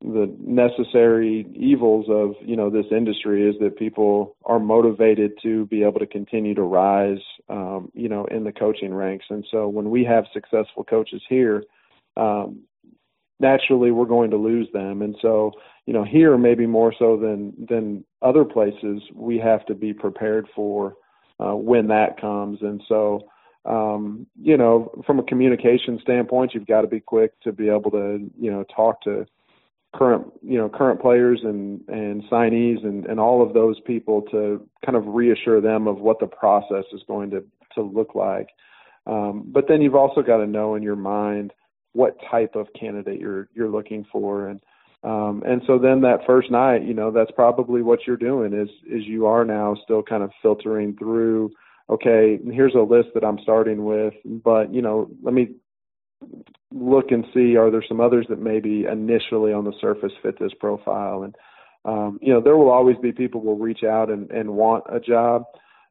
the 0.01 0.35
necessary 0.39 1.45
evils 1.53 2.07
of 2.09 2.33
you 2.43 2.55
know 2.55 2.69
this 2.69 2.87
industry 2.91 3.47
is 3.47 3.55
that 3.59 3.77
people 3.77 4.35
are 4.45 4.59
motivated 4.59 5.33
to 5.43 5.65
be 5.67 5.83
able 5.83 5.99
to 5.99 6.07
continue 6.07 6.55
to 6.55 6.63
rise 6.63 7.19
um, 7.49 7.91
you 7.93 8.09
know 8.09 8.25
in 8.25 8.43
the 8.43 8.51
coaching 8.51 8.93
ranks. 8.93 9.25
And 9.29 9.45
so 9.51 9.67
when 9.67 9.89
we 9.91 10.03
have 10.05 10.25
successful 10.33 10.83
coaches 10.83 11.21
here 11.29 11.63
um, 12.17 12.61
naturally 13.39 13.91
we're 13.91 14.05
going 14.05 14.31
to 14.31 14.37
lose 14.37 14.67
them. 14.73 15.03
And 15.03 15.15
so 15.21 15.51
you 15.85 15.93
know 15.93 16.03
here 16.03 16.35
maybe 16.35 16.65
more 16.65 16.93
so 16.97 17.15
than 17.15 17.53
than 17.69 18.03
other 18.23 18.43
places 18.43 19.03
we 19.13 19.37
have 19.37 19.65
to 19.67 19.75
be 19.75 19.93
prepared 19.93 20.47
for 20.55 20.95
uh, 21.39 21.55
when 21.55 21.87
that 21.87 22.19
comes. 22.19 22.59
And 22.61 22.81
so 22.87 23.29
um, 23.65 24.25
you 24.41 24.57
know 24.57 24.91
from 25.05 25.19
a 25.19 25.23
communication 25.23 25.99
standpoint 26.01 26.55
you've 26.55 26.65
got 26.65 26.81
to 26.81 26.87
be 26.87 26.99
quick 26.99 27.39
to 27.41 27.51
be 27.51 27.69
able 27.69 27.91
to 27.91 28.31
you 28.39 28.51
know 28.51 28.65
talk 28.75 28.99
to 29.03 29.27
current 29.93 30.25
you 30.41 30.57
know 30.57 30.69
current 30.69 31.01
players 31.01 31.41
and 31.43 31.81
and 31.87 32.23
signees 32.31 32.83
and 32.83 33.05
and 33.05 33.19
all 33.19 33.45
of 33.45 33.53
those 33.53 33.79
people 33.81 34.21
to 34.31 34.65
kind 34.85 34.95
of 34.95 35.03
reassure 35.07 35.61
them 35.61 35.87
of 35.87 35.99
what 35.99 36.19
the 36.19 36.27
process 36.27 36.85
is 36.93 37.01
going 37.07 37.29
to 37.31 37.43
to 37.75 37.81
look 37.81 38.15
like. 38.15 38.49
Um, 39.07 39.43
but 39.47 39.67
then 39.67 39.81
you've 39.81 39.95
also 39.95 40.21
got 40.21 40.37
to 40.37 40.47
know 40.47 40.75
in 40.75 40.83
your 40.83 40.95
mind 40.95 41.53
what 41.93 42.15
type 42.29 42.55
of 42.55 42.67
candidate 42.79 43.19
you're 43.19 43.49
you're 43.53 43.69
looking 43.69 44.05
for 44.11 44.47
and 44.47 44.61
um, 45.03 45.41
and 45.45 45.63
so 45.65 45.79
then 45.79 46.01
that 46.01 46.19
first 46.27 46.51
night, 46.51 46.83
you 46.83 46.93
know, 46.93 47.09
that's 47.09 47.31
probably 47.31 47.81
what 47.81 48.05
you're 48.05 48.17
doing 48.17 48.53
is 48.53 48.69
is 48.85 49.05
you 49.07 49.25
are 49.25 49.43
now 49.43 49.75
still 49.83 50.03
kind 50.03 50.21
of 50.23 50.31
filtering 50.41 50.95
through. 50.97 51.51
Okay, 51.89 52.39
here's 52.51 52.75
a 52.75 52.79
list 52.79 53.09
that 53.15 53.23
I'm 53.23 53.39
starting 53.41 53.83
with, 53.83 54.13
but 54.23 54.73
you 54.73 54.81
know, 54.81 55.09
let 55.23 55.33
me 55.33 55.55
look 56.71 57.11
and 57.11 57.25
see 57.33 57.55
are 57.57 57.69
there 57.69 57.83
some 57.87 57.99
others 57.99 58.25
that 58.29 58.39
maybe 58.39 58.85
initially 58.85 59.53
on 59.53 59.65
the 59.65 59.73
surface 59.81 60.13
fit 60.21 60.39
this 60.39 60.53
profile? 60.59 61.23
And 61.23 61.35
um, 61.85 62.19
you 62.21 62.33
know 62.33 62.41
there 62.41 62.57
will 62.57 62.69
always 62.69 62.97
be 63.01 63.11
people 63.11 63.41
will 63.41 63.57
reach 63.57 63.83
out 63.83 64.09
and, 64.09 64.29
and 64.31 64.51
want 64.51 64.83
a 64.89 64.99
job 64.99 65.45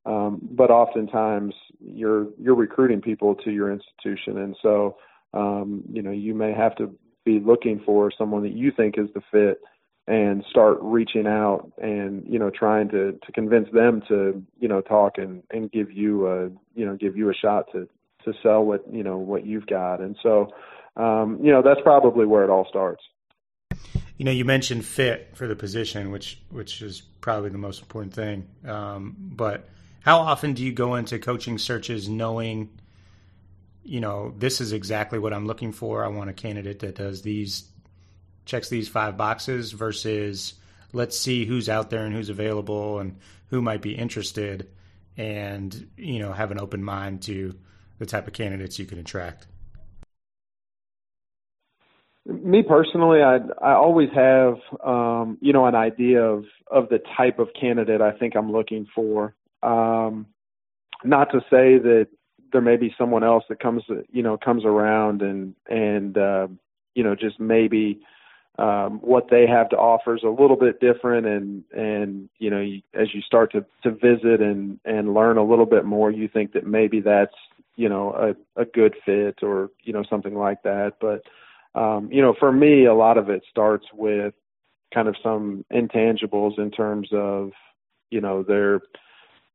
um, 0.07 0.41
but 0.43 0.71
oftentimes 0.71 1.55
you're 1.81 2.29
you're 2.39 2.55
recruiting 2.55 3.01
people 3.01 3.35
to 3.37 3.51
your 3.51 3.71
institution. 3.71 4.39
And 4.39 4.57
so 4.63 4.97
um, 5.35 5.83
you 5.91 6.03
know 6.03 6.11
you 6.11 6.35
may 6.35 6.53
have 6.53 6.75
to 6.77 6.95
be 7.25 7.39
looking 7.39 7.81
for 7.85 8.11
someone 8.17 8.43
that 8.43 8.53
you 8.53 8.73
think 8.75 8.97
is 8.97 9.09
the 9.15 9.21
fit 9.31 9.61
and 10.07 10.43
start 10.49 10.79
reaching 10.81 11.27
out 11.27 11.71
and 11.81 12.25
you 12.27 12.39
know 12.39 12.51
trying 12.51 12.89
to 12.89 13.13
to 13.25 13.33
convince 13.33 13.69
them 13.73 14.03
to 14.09 14.43
you 14.59 14.69
know 14.69 14.81
talk 14.81 15.19
and 15.19 15.43
and 15.51 15.71
give 15.71 15.93
you 15.93 16.27
a 16.27 16.45
you 16.75 16.87
know 16.87 16.97
give 16.97 17.17
you 17.17 17.29
a 17.31 17.35
shot 17.35 17.67
to 17.73 17.87
to 18.25 18.33
sell 18.43 18.65
what 18.65 18.85
you 18.93 19.03
know 19.03 19.19
what 19.19 19.47
you've 19.47 19.67
got. 19.67 20.01
And 20.01 20.17
so 20.23 20.53
um 20.97 21.39
you 21.43 21.53
know 21.53 21.63
that's 21.63 21.81
probably 21.83 22.27
where 22.27 22.45
it 22.45 22.51
all 22.51 22.67
starts. 22.69 23.03
You 24.17 24.25
know 24.25 24.33
you 24.33 24.45
mentioned 24.45 24.85
fit 24.85 25.31
for 25.35 25.47
the 25.47 25.57
position 25.57 26.11
which 26.11 26.41
which 26.51 26.83
is 26.83 27.01
probably 27.21 27.51
the 27.51 27.59
most 27.59 27.81
important 27.81 28.15
thing. 28.15 28.47
Um 28.67 29.17
but 29.19 29.69
how 30.01 30.19
often 30.19 30.55
do 30.55 30.65
you 30.65 30.73
go 30.73 30.95
into 30.95 31.19
coaching 31.19 31.59
searches 31.59 32.09
knowing 32.09 32.71
you 33.83 34.01
know 34.01 34.35
this 34.37 34.61
is 34.61 34.73
exactly 34.73 35.19
what 35.19 35.33
i'm 35.33 35.47
looking 35.47 35.73
for. 35.73 36.05
I 36.05 36.09
want 36.09 36.31
a 36.31 36.35
candidate 36.35 36.81
that 36.81 36.97
does 36.97 37.23
these 37.23 37.71
checks 38.45 38.69
these 38.69 38.89
five 38.89 39.17
boxes 39.17 39.73
versus 39.73 40.55
let's 40.93 41.19
see 41.19 41.45
who's 41.45 41.69
out 41.69 41.91
there 41.91 42.05
and 42.05 42.15
who's 42.15 42.29
available 42.29 42.99
and 42.99 43.17
who 43.49 43.63
might 43.63 43.83
be 43.83 43.95
interested 43.95 44.69
and 45.17 45.89
you 45.97 46.19
know 46.19 46.33
have 46.33 46.51
an 46.51 46.59
open 46.59 46.83
mind 46.83 47.23
to 47.23 47.55
the 48.01 48.07
type 48.07 48.27
of 48.27 48.33
candidates 48.33 48.79
you 48.79 48.87
can 48.87 48.99
attract? 48.99 49.47
Me 52.27 52.63
personally, 52.63 53.23
I 53.23 53.37
I 53.63 53.73
always 53.75 54.09
have 54.15 54.55
um, 54.85 55.39
you 55.41 55.53
know 55.53 55.67
an 55.67 55.75
idea 55.75 56.23
of 56.23 56.45
of 56.71 56.89
the 56.89 56.99
type 57.17 57.39
of 57.39 57.49
candidate 57.59 58.01
I 58.01 58.13
think 58.13 58.35
I'm 58.35 58.51
looking 58.51 58.87
for. 58.95 59.35
Um, 59.63 60.27
not 61.05 61.31
to 61.33 61.41
say 61.51 61.79
that 61.79 62.09
there 62.53 62.61
may 62.61 62.77
be 62.77 62.95
someone 62.99 63.23
else 63.23 63.45
that 63.49 63.61
comes 63.61 63.85
you 64.11 64.23
know 64.23 64.37
comes 64.37 64.65
around 64.65 65.23
and 65.23 65.55
and 65.69 66.19
uh, 66.19 66.49
you 66.95 67.05
know 67.05 67.15
just 67.15 67.39
maybe 67.39 68.01
um, 68.59 68.99
what 69.01 69.29
they 69.31 69.47
have 69.47 69.71
to 69.71 69.77
offer 69.77 70.15
is 70.15 70.23
a 70.23 70.29
little 70.29 70.57
bit 70.57 70.81
different 70.81 71.27
and 71.27 71.65
and 71.73 72.29
you 72.39 72.51
know 72.51 72.61
you, 72.61 72.83
as 72.95 73.09
you 73.15 73.23
start 73.23 73.53
to 73.53 73.65
to 73.83 73.91
visit 73.91 74.41
and 74.41 74.79
and 74.85 75.15
learn 75.15 75.39
a 75.39 75.45
little 75.45 75.67
bit 75.67 75.85
more 75.85 76.11
you 76.11 76.29
think 76.29 76.53
that 76.53 76.67
maybe 76.67 77.01
that's 77.01 77.35
you 77.77 77.89
know 77.89 78.13
a 78.13 78.61
a 78.61 78.65
good 78.65 78.95
fit 79.05 79.39
or 79.43 79.71
you 79.83 79.93
know 79.93 80.05
something 80.09 80.35
like 80.35 80.63
that. 80.63 80.95
But 81.01 81.23
um 81.81 82.11
you 82.11 82.21
know 82.23 82.35
for 82.39 82.53
me 82.53 82.87
a 82.87 82.95
lot 82.95 83.19
of 83.19 83.29
it 83.31 83.43
starts 83.51 83.87
with 83.93 84.35
kind 84.93 85.09
of 85.09 85.17
some 85.23 85.65
intangibles 85.73 86.59
in 86.59 86.71
terms 86.71 87.09
of 87.13 87.51
you 88.11 88.21
know 88.21 88.43
their 88.43 88.81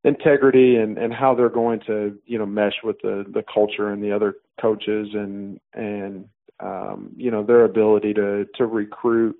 integrity 0.04 0.78
and 0.78 0.98
and 0.98 1.14
how 1.14 1.34
they're 1.36 1.50
going 1.50 1.80
to 1.88 2.18
you 2.26 2.38
know 2.38 2.46
mesh 2.46 2.76
with 2.84 2.98
the 3.02 3.26
the 3.34 3.44
culture 3.52 3.90
and 3.90 4.04
the 4.04 4.12
other 4.12 4.36
coaches 4.62 5.10
and 5.14 5.60
and 5.74 6.26
um 6.62 7.12
you 7.18 7.30
know 7.30 7.44
their 7.44 7.66
ability 7.66 8.14
to 8.14 8.46
to 8.56 8.66
recruit 8.66 9.36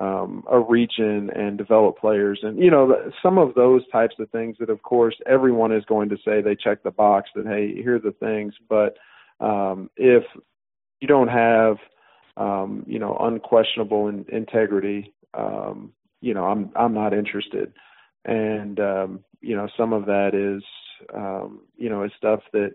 um, 0.00 0.42
a 0.50 0.58
region 0.58 1.30
and 1.36 1.58
develop 1.58 1.98
players. 1.98 2.40
And, 2.42 2.58
you 2.58 2.70
know, 2.70 3.10
some 3.22 3.36
of 3.36 3.54
those 3.54 3.86
types 3.90 4.16
of 4.18 4.30
things 4.30 4.56
that, 4.58 4.70
of 4.70 4.82
course, 4.82 5.14
everyone 5.26 5.72
is 5.72 5.84
going 5.84 6.08
to 6.08 6.16
say 6.24 6.40
they 6.40 6.56
check 6.56 6.82
the 6.82 6.90
box 6.90 7.28
that, 7.34 7.46
hey, 7.46 7.74
here 7.74 7.96
are 7.96 8.00
the 8.00 8.12
things. 8.12 8.54
But 8.68 8.96
um, 9.40 9.90
if 9.96 10.24
you 11.00 11.06
don't 11.06 11.28
have, 11.28 11.76
um, 12.38 12.84
you 12.86 12.98
know, 12.98 13.16
unquestionable 13.20 14.08
in, 14.08 14.24
integrity, 14.32 15.12
um, 15.34 15.92
you 16.22 16.32
know, 16.32 16.44
I'm 16.44 16.70
I'm 16.76 16.94
not 16.94 17.12
interested. 17.12 17.72
And 18.24 18.80
um, 18.80 19.24
you 19.40 19.54
know, 19.54 19.68
some 19.76 19.92
of 19.92 20.06
that 20.06 20.34
is, 20.34 20.62
um, 21.14 21.60
you 21.76 21.88
know, 21.90 22.04
is 22.04 22.12
stuff 22.16 22.40
that 22.52 22.74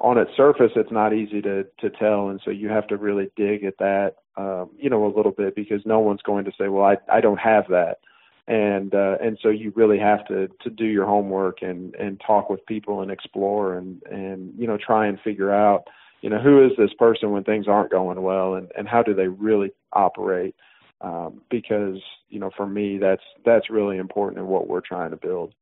on 0.00 0.18
its 0.18 0.30
surface 0.36 0.72
it's 0.76 0.90
not 0.90 1.12
easy 1.12 1.40
to 1.40 1.64
to 1.78 1.90
tell 1.90 2.28
and 2.28 2.40
so 2.44 2.50
you 2.50 2.68
have 2.68 2.86
to 2.88 2.96
really 2.96 3.30
dig 3.36 3.62
at 3.62 3.78
that 3.78 4.16
um 4.36 4.70
you 4.78 4.90
know 4.90 5.06
a 5.06 5.12
little 5.14 5.32
bit 5.32 5.54
because 5.54 5.80
no 5.84 6.00
one's 6.00 6.22
going 6.22 6.44
to 6.44 6.52
say 6.58 6.68
well 6.68 6.84
i 6.84 6.96
i 7.12 7.20
don't 7.20 7.38
have 7.38 7.66
that. 7.68 7.98
And 8.46 8.94
uh 8.94 9.16
and 9.22 9.38
so 9.42 9.48
you 9.48 9.72
really 9.74 9.98
have 9.98 10.26
to 10.26 10.48
to 10.62 10.70
do 10.70 10.84
your 10.84 11.06
homework 11.06 11.62
and 11.62 11.94
and 11.94 12.20
talk 12.20 12.50
with 12.50 12.64
people 12.66 13.00
and 13.00 13.10
explore 13.10 13.76
and 13.78 14.02
and 14.10 14.52
you 14.58 14.66
know 14.66 14.76
try 14.76 15.06
and 15.06 15.18
figure 15.20 15.52
out 15.52 15.84
you 16.20 16.28
know 16.28 16.38
who 16.38 16.64
is 16.64 16.72
this 16.76 16.92
person 16.98 17.30
when 17.30 17.44
things 17.44 17.66
aren't 17.68 17.90
going 17.90 18.20
well 18.22 18.54
and 18.54 18.70
and 18.76 18.86
how 18.86 19.02
do 19.02 19.14
they 19.14 19.28
really 19.28 19.70
operate? 19.92 20.54
Um 21.00 21.40
because 21.50 22.00
you 22.28 22.38
know 22.38 22.50
for 22.54 22.66
me 22.66 22.98
that's 22.98 23.22
that's 23.46 23.70
really 23.70 23.96
important 23.96 24.38
in 24.40 24.46
what 24.46 24.68
we're 24.68 24.82
trying 24.82 25.10
to 25.10 25.16
build. 25.16 25.54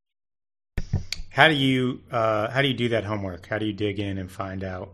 How 1.32 1.48
do 1.48 1.54
you 1.54 2.00
uh, 2.10 2.50
how 2.50 2.60
do 2.60 2.68
you 2.68 2.74
do 2.74 2.90
that 2.90 3.04
homework? 3.04 3.46
How 3.46 3.56
do 3.56 3.64
you 3.64 3.72
dig 3.72 3.98
in 3.98 4.18
and 4.18 4.30
find 4.30 4.62
out, 4.62 4.92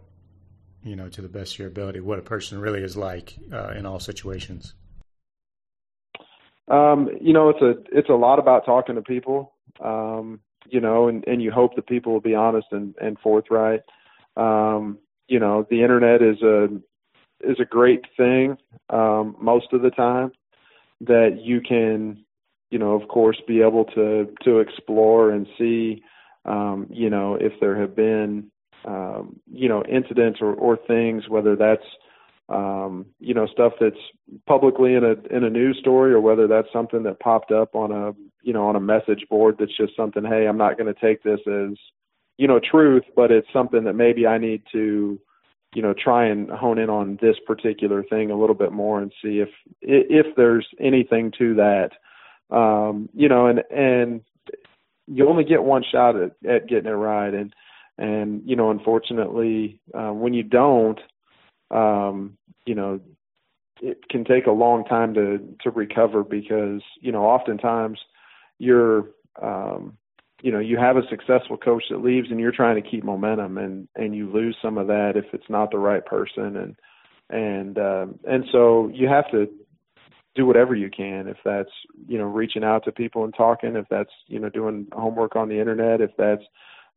you 0.89 0.97
know, 0.97 1.09
to 1.09 1.23
the 1.23 1.29
best 1.29 1.55
of 1.55 1.59
your 1.61 1.69
ability, 1.69 2.01
what 2.01 2.19
a 2.19 2.23
person 2.23 2.61
really 2.61 2.83
is 2.83 2.97
like 2.97 3.37
uh, 3.53 3.73
in 3.77 3.87
all 3.87 4.01
situations? 4.01 4.75
Um, 6.69 7.09
you 7.21 7.33
know, 7.33 7.49
it's 7.49 7.63
a 7.63 7.75
it's 7.97 8.09
a 8.09 8.15
lot 8.15 8.39
about 8.39 8.67
talking 8.67 8.97
to 8.97 9.03
people. 9.03 9.55
Um, 9.83 10.41
you 10.69 10.81
know, 10.81 11.09
and, 11.09 11.27
and 11.27 11.41
you 11.41 11.51
hope 11.51 11.77
that 11.77 11.87
people 11.87 12.13
will 12.13 12.21
be 12.21 12.35
honest 12.35 12.67
and, 12.73 12.95
and 13.01 13.19
forthright. 13.21 13.81
Um, 14.37 14.99
you 15.29 15.39
know, 15.39 15.67
the 15.71 15.83
internet 15.83 16.23
is 16.23 16.43
a 16.43 16.69
is 17.41 17.59
a 17.61 17.65
great 17.65 18.05
thing 18.17 18.57
um, 18.91 19.37
most 19.41 19.73
of 19.73 19.83
the 19.83 19.91
time 19.91 20.33
that 21.01 21.39
you 21.41 21.61
can, 21.61 22.25
you 22.71 22.79
know, 22.79 23.01
of 23.01 23.09
course, 23.09 23.41
be 23.47 23.63
able 23.63 23.85
to 23.85 24.29
to 24.45 24.59
explore 24.59 25.31
and 25.31 25.47
see 25.57 26.03
um, 26.45 26.87
you 26.91 27.11
know, 27.11 27.35
if 27.35 27.53
there 27.61 27.79
have 27.79 27.95
been, 27.95 28.51
um, 28.85 29.41
you 29.51 29.69
know, 29.69 29.83
incidents 29.85 30.41
or, 30.41 30.53
or 30.55 30.77
things, 30.87 31.29
whether 31.29 31.57
that's, 31.57 31.85
um, 32.49 33.07
you 33.21 33.35
know, 33.35 33.47
stuff 33.47 33.73
that's 33.81 33.97
publicly 34.47 34.95
in 34.95 35.05
a 35.05 35.13
in 35.35 35.45
a 35.45 35.51
news 35.51 35.79
story, 35.81 36.13
or 36.13 36.21
whether 36.21 36.47
that's 36.47 36.73
something 36.73 37.03
that 37.03 37.21
popped 37.21 37.53
up 37.53 37.75
on 37.75 37.93
a, 37.93 38.15
you 38.43 38.53
know, 38.53 38.67
on 38.67 38.77
a 38.77 38.81
message 38.81 39.27
board 39.29 39.57
that's 39.59 39.77
just 39.77 39.97
something. 39.97 40.25
Hey, 40.25 40.47
I'm 40.47 40.57
not 40.57 40.79
going 40.79 40.93
to 40.93 41.01
take 41.01 41.23
this 41.23 41.41
as, 41.47 41.77
you 42.39 42.47
know, 42.47 42.61
truth, 42.61 43.05
but 43.15 43.31
it's 43.31 43.53
something 43.53 43.85
that 43.85 43.95
maybe 43.95 44.27
I 44.27 44.39
need 44.39 44.63
to, 44.73 45.21
you 45.75 45.83
know, 45.83 45.93
try 45.93 46.27
and 46.27 46.49
hone 46.51 46.79
in 46.79 46.89
on 46.89 47.19
this 47.21 47.37
particular 47.47 48.03
thing 48.05 48.31
a 48.31 48.39
little 48.39 48.55
bit 48.55 48.73
more 48.73 49.03
and 49.03 49.13
see 49.23 49.41
if 49.41 49.51
if 49.83 50.35
there's 50.37 50.67
anything 50.81 51.33
to 51.39 51.55
that. 51.57 51.91
Um, 52.51 53.11
you 53.13 53.29
know, 53.29 53.47
and 53.47 53.63
and 53.71 54.23
you 55.07 55.29
only 55.29 55.45
get 55.45 55.63
one 55.63 55.85
shot 55.91 56.17
at, 56.17 56.33
at 56.49 56.69
getting 56.69 56.91
it 56.91 56.95
right, 56.95 57.35
and 57.35 57.53
and 57.99 58.43
you 58.45 58.57
know, 58.57 58.71
unfortunately, 58.71 59.81
uh, 59.93 60.13
when 60.13 60.33
you 60.33 60.43
don't, 60.43 61.01
um, 61.71 62.39
you 62.65 62.75
know, 62.75 63.01
it 63.83 64.09
can 64.09 64.25
take 64.25 64.47
a 64.47 64.53
long 64.53 64.85
time 64.85 65.15
to 65.15 65.39
to 65.63 65.71
recover 65.71 66.25
because 66.25 66.83
you 67.01 67.13
know, 67.13 67.25
oftentimes 67.25 67.99
you're 68.59 69.11
um, 69.43 69.99
you 70.43 70.53
know 70.53 70.61
you 70.61 70.79
have 70.79 70.97
a 70.97 71.07
successful 71.11 71.57
coach 71.57 71.85
that 71.91 72.03
leaves 72.03 72.31
and 72.31 72.41
you're 72.41 72.53
trying 72.53 72.81
to 72.81 72.89
keep 72.89 73.05
momentum 73.05 73.59
and 73.59 73.89
and 73.97 74.15
you 74.15 74.31
lose 74.31 74.57
some 74.63 74.79
of 74.79 74.87
that 74.87 75.13
if 75.17 75.27
it's 75.33 75.51
not 75.51 75.71
the 75.71 75.79
right 75.79 76.05
person. 76.07 76.57
And 76.57 76.77
and 77.31 77.79
um 77.79 78.19
and 78.29 78.45
so 78.53 78.91
you 78.93 79.07
have 79.09 79.31
to 79.31 79.49
do 80.35 80.47
whatever 80.47 80.75
you 80.75 80.89
can 80.89 81.27
if 81.27 81.37
that's 81.45 81.71
you 82.07 82.17
know 82.17 82.25
reaching 82.25 82.65
out 82.65 82.85
to 82.85 82.93
people 82.93 83.25
and 83.25 83.35
talking 83.37 83.77
if 83.77 83.87
that's 83.91 84.13
you 84.29 84.39
know 84.39 84.49
doing 84.49 84.87
homework 84.93 85.37
on 85.37 85.49
the 85.49 85.59
internet 85.59 86.01
if 86.01 86.11
that's 86.17 86.45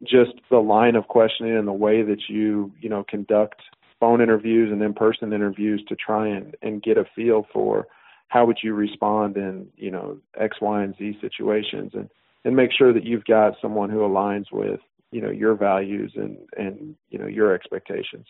just 0.03 0.31
the 0.49 0.57
line 0.57 0.95
of 0.95 1.07
questioning 1.07 1.55
and 1.55 1.67
the 1.67 1.73
way 1.73 2.01
that 2.01 2.21
you 2.27 2.71
you 2.79 2.89
know 2.89 3.03
conduct 3.07 3.61
phone 3.99 4.21
interviews 4.21 4.71
and 4.71 4.81
in-person 4.81 5.31
interviews 5.31 5.83
to 5.87 5.95
try 5.95 6.27
and 6.27 6.55
and 6.61 6.81
get 6.81 6.97
a 6.97 7.05
feel 7.15 7.45
for 7.53 7.87
how 8.27 8.45
would 8.45 8.59
you 8.63 8.73
respond 8.73 9.37
in 9.37 9.67
you 9.77 9.91
know 9.91 10.17
x 10.39 10.57
y 10.61 10.83
and 10.83 10.95
z 10.97 11.17
situations 11.21 11.91
and 11.93 12.09
and 12.43 12.55
make 12.55 12.71
sure 12.75 12.91
that 12.91 13.03
you've 13.03 13.25
got 13.25 13.53
someone 13.61 13.89
who 13.89 13.99
aligns 13.99 14.45
with 14.51 14.79
you 15.11 15.21
know 15.21 15.29
your 15.29 15.55
values 15.55 16.13
and 16.15 16.37
and 16.57 16.95
you 17.09 17.19
know 17.19 17.27
your 17.27 17.53
expectations 17.53 18.25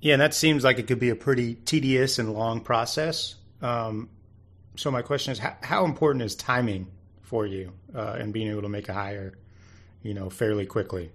Yeah, 0.00 0.14
and 0.14 0.20
that 0.20 0.34
seems 0.34 0.64
like 0.64 0.80
it 0.80 0.88
could 0.88 0.98
be 0.98 1.10
a 1.10 1.14
pretty 1.14 1.54
tedious 1.54 2.18
and 2.18 2.34
long 2.34 2.60
process. 2.60 3.36
Um, 3.62 4.10
so 4.74 4.90
my 4.90 5.00
question 5.00 5.30
is, 5.30 5.38
how, 5.38 5.56
how, 5.62 5.84
important 5.84 6.24
is 6.24 6.34
timing 6.34 6.88
for 7.32 7.46
you 7.46 7.72
uh, 7.96 8.16
and 8.20 8.30
being 8.30 8.48
able 8.50 8.60
to 8.60 8.68
make 8.68 8.90
a 8.90 8.92
hire, 8.92 9.32
you 10.02 10.12
know, 10.12 10.28
fairly 10.28 10.66
quickly? 10.66 11.10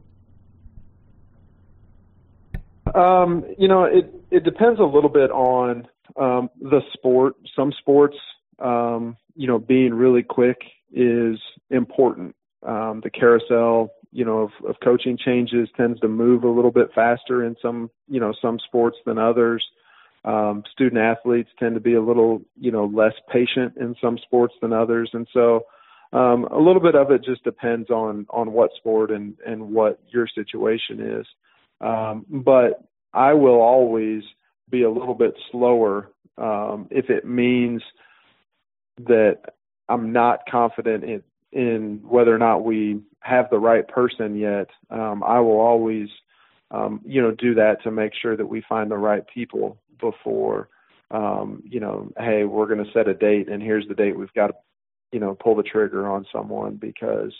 Um, 2.95 3.45
you 3.59 3.67
know, 3.67 3.83
it 3.83 4.11
it 4.31 4.43
depends 4.43 4.79
a 4.79 4.83
little 4.83 5.11
bit 5.11 5.29
on 5.29 5.87
um, 6.19 6.49
the 6.59 6.81
sport. 6.93 7.35
Some 7.55 7.71
sports, 7.79 8.17
um, 8.57 9.15
you 9.35 9.45
know, 9.45 9.59
being 9.59 9.93
really 9.93 10.23
quick 10.23 10.57
is 10.91 11.37
important. 11.69 12.35
Um, 12.65 13.01
the 13.03 13.11
carousel, 13.11 13.91
you 14.11 14.25
know, 14.25 14.39
of, 14.39 14.49
of 14.67 14.75
coaching 14.83 15.19
changes 15.23 15.69
tends 15.77 15.99
to 15.99 16.07
move 16.07 16.43
a 16.43 16.49
little 16.49 16.71
bit 16.71 16.89
faster 16.95 17.45
in 17.45 17.55
some, 17.61 17.91
you 18.07 18.19
know, 18.19 18.33
some 18.41 18.57
sports 18.65 18.97
than 19.05 19.19
others. 19.19 19.63
Um, 20.25 20.63
student 20.71 20.99
athletes 20.99 21.49
tend 21.59 21.75
to 21.75 21.81
be 21.81 21.93
a 21.93 22.01
little, 22.01 22.41
you 22.59 22.71
know, 22.71 22.85
less 22.85 23.13
patient 23.31 23.77
in 23.77 23.95
some 24.01 24.17
sports 24.17 24.55
than 24.63 24.73
others, 24.73 25.11
and 25.13 25.27
so 25.31 25.65
um, 26.13 26.45
a 26.45 26.57
little 26.57 26.81
bit 26.81 26.95
of 26.95 27.11
it 27.11 27.23
just 27.23 27.43
depends 27.43 27.89
on 27.89 28.25
on 28.29 28.51
what 28.51 28.71
sport 28.77 29.11
and 29.11 29.35
and 29.45 29.61
what 29.61 29.99
your 30.07 30.27
situation 30.27 31.19
is. 31.19 31.25
Um, 31.81 32.25
but 32.29 32.83
I 33.13 33.33
will 33.33 33.61
always 33.61 34.23
be 34.69 34.83
a 34.83 34.89
little 34.89 35.13
bit 35.13 35.33
slower 35.51 36.11
um, 36.37 36.87
if 36.91 37.09
it 37.09 37.25
means 37.25 37.81
that 39.05 39.39
I'm 39.89 40.11
not 40.11 40.41
confident 40.49 41.03
in 41.03 41.23
in 41.51 42.01
whether 42.03 42.33
or 42.33 42.37
not 42.37 42.63
we 42.63 43.01
have 43.21 43.49
the 43.49 43.59
right 43.59 43.87
person 43.87 44.35
yet. 44.37 44.67
Um, 44.89 45.23
I 45.23 45.39
will 45.39 45.59
always, 45.59 46.07
um, 46.71 47.01
you 47.05 47.21
know, 47.21 47.31
do 47.31 47.55
that 47.55 47.81
to 47.83 47.91
make 47.91 48.11
sure 48.21 48.35
that 48.35 48.45
we 48.45 48.63
find 48.67 48.91
the 48.91 48.97
right 48.97 49.23
people 49.33 49.77
before, 49.99 50.69
um, 51.11 51.63
you 51.65 51.79
know, 51.79 52.11
hey, 52.17 52.43
we're 52.43 52.67
going 52.67 52.83
to 52.83 52.91
set 52.91 53.07
a 53.07 53.13
date 53.13 53.49
and 53.49 53.61
here's 53.61 53.87
the 53.87 53.95
date 53.95 54.17
we've 54.17 54.33
got 54.33 54.51
you 55.11 55.19
know, 55.19 55.35
pull 55.35 55.55
the 55.55 55.63
trigger 55.63 56.07
on 56.07 56.25
someone 56.31 56.75
because, 56.75 57.33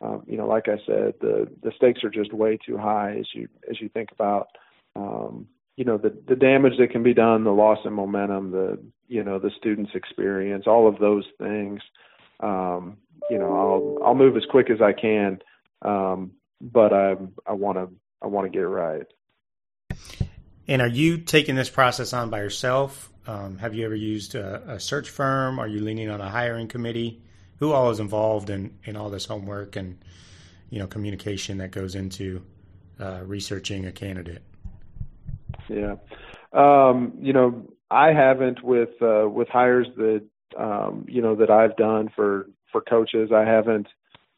um, 0.00 0.22
you 0.26 0.36
know, 0.36 0.46
like 0.46 0.68
I 0.68 0.78
said, 0.86 1.14
the 1.20 1.48
the 1.62 1.72
stakes 1.76 2.02
are 2.04 2.10
just 2.10 2.32
way 2.32 2.58
too 2.64 2.76
high 2.76 3.16
as 3.18 3.26
you 3.34 3.48
as 3.68 3.80
you 3.80 3.88
think 3.88 4.10
about, 4.12 4.48
um, 4.96 5.46
you 5.76 5.84
know, 5.84 5.98
the 5.98 6.16
the 6.28 6.36
damage 6.36 6.74
that 6.78 6.90
can 6.90 7.02
be 7.02 7.14
done, 7.14 7.44
the 7.44 7.50
loss 7.50 7.78
in 7.84 7.92
momentum, 7.92 8.50
the 8.50 8.78
you 9.08 9.22
know, 9.24 9.38
the 9.38 9.50
students' 9.58 9.92
experience, 9.94 10.64
all 10.66 10.88
of 10.88 10.98
those 10.98 11.24
things. 11.38 11.80
Um, 12.40 12.96
you 13.28 13.38
know, 13.38 13.98
I'll 14.00 14.08
I'll 14.08 14.14
move 14.14 14.36
as 14.36 14.44
quick 14.50 14.70
as 14.70 14.80
I 14.80 14.92
can, 14.92 15.40
um, 15.82 16.32
but 16.60 16.92
I 16.92 17.16
I 17.46 17.52
want 17.52 17.76
to 17.76 17.94
I 18.22 18.26
want 18.26 18.46
to 18.46 18.50
get 18.50 18.62
it 18.62 18.68
right. 18.68 19.06
And 20.66 20.80
are 20.80 20.88
you 20.88 21.18
taking 21.18 21.56
this 21.56 21.68
process 21.68 22.12
on 22.12 22.30
by 22.30 22.38
yourself? 22.38 23.09
Um, 23.26 23.58
have 23.58 23.74
you 23.74 23.84
ever 23.84 23.94
used 23.94 24.34
a, 24.34 24.74
a, 24.74 24.80
search 24.80 25.10
firm? 25.10 25.58
Are 25.58 25.68
you 25.68 25.80
leaning 25.80 26.08
on 26.08 26.20
a 26.20 26.28
hiring 26.28 26.68
committee? 26.68 27.20
Who 27.58 27.72
all 27.72 27.90
is 27.90 28.00
involved 28.00 28.48
in, 28.48 28.76
in 28.84 28.96
all 28.96 29.10
this 29.10 29.26
homework 29.26 29.76
and 29.76 29.98
you 30.70 30.78
know 30.78 30.86
communication 30.86 31.58
that 31.58 31.70
goes 31.70 31.94
into 31.94 32.42
uh, 32.98 33.20
researching 33.24 33.86
a 33.86 33.92
candidate? 33.92 34.42
Yeah, 35.68 35.96
um, 36.52 37.12
you 37.20 37.32
know, 37.32 37.68
I 37.90 38.12
haven't 38.12 38.62
with 38.62 38.90
uh, 39.02 39.28
with 39.28 39.48
hires 39.48 39.88
that 39.96 40.24
um, 40.58 41.04
you 41.08 41.20
know 41.20 41.36
that 41.36 41.50
I've 41.50 41.76
done 41.76 42.08
for 42.16 42.46
for 42.72 42.80
coaches. 42.80 43.30
I 43.34 43.44
haven't 43.44 43.88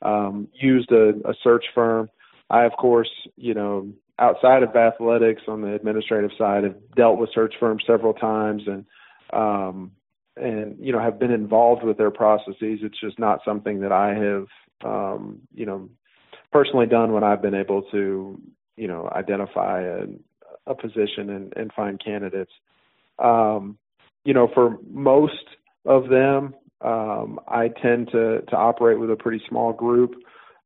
um, 0.03 0.49
used 0.55 0.91
a, 0.91 1.11
a 1.29 1.35
search 1.43 1.67
firm. 1.75 2.11
I, 2.51 2.65
of 2.65 2.73
course, 2.73 3.11
you 3.37 3.55
know, 3.55 3.93
outside 4.19 4.63
of 4.63 4.75
athletics 4.77 5.43
on 5.49 5.63
the 5.63 5.75
administrative 5.75 6.31
side, 6.39 6.65
have 6.65 6.77
dealt 6.97 7.19
with 7.19 7.31
search 7.35 7.55
firms 7.59 7.83
several 7.87 8.15
times 8.15 8.63
and 8.67 8.85
um, 9.33 9.93
and 10.37 10.77
you 10.81 10.93
know 10.93 11.01
have 11.01 11.19
been 11.19 11.31
involved 11.31 11.85
with 11.85 11.99
their 11.99 12.11
processes. 12.11 12.81
It's 12.83 13.01
just 13.01 13.19
not 13.19 13.41
something 13.45 13.81
that 13.81 13.93
I 13.93 14.15
have 14.15 14.47
um, 14.85 15.41
you 15.55 15.67
know 15.67 15.89
personally 16.53 16.87
done 16.87 17.13
when 17.13 17.25
I've 17.25 17.43
been 17.43 17.55
able 17.55 17.83
to 17.93 18.41
you 18.77 18.89
know 18.89 19.09
identify 19.13 19.83
a, 19.83 20.05
a 20.67 20.75
position 20.75 21.31
and, 21.31 21.53
and 21.57 21.73
find 21.73 22.03
candidates. 22.03 22.53
Um, 23.19 23.79
you 24.25 24.35
know, 24.35 24.49
for 24.55 24.79
most 24.91 25.45
of 25.85 26.09
them, 26.09 26.55
um, 26.81 27.41
I 27.49 27.69
tend 27.69 28.11
to 28.13 28.43
to 28.43 28.57
operate 28.57 28.99
with 28.99 29.11
a 29.11 29.17
pretty 29.17 29.43
small 29.49 29.73
group 29.73 30.15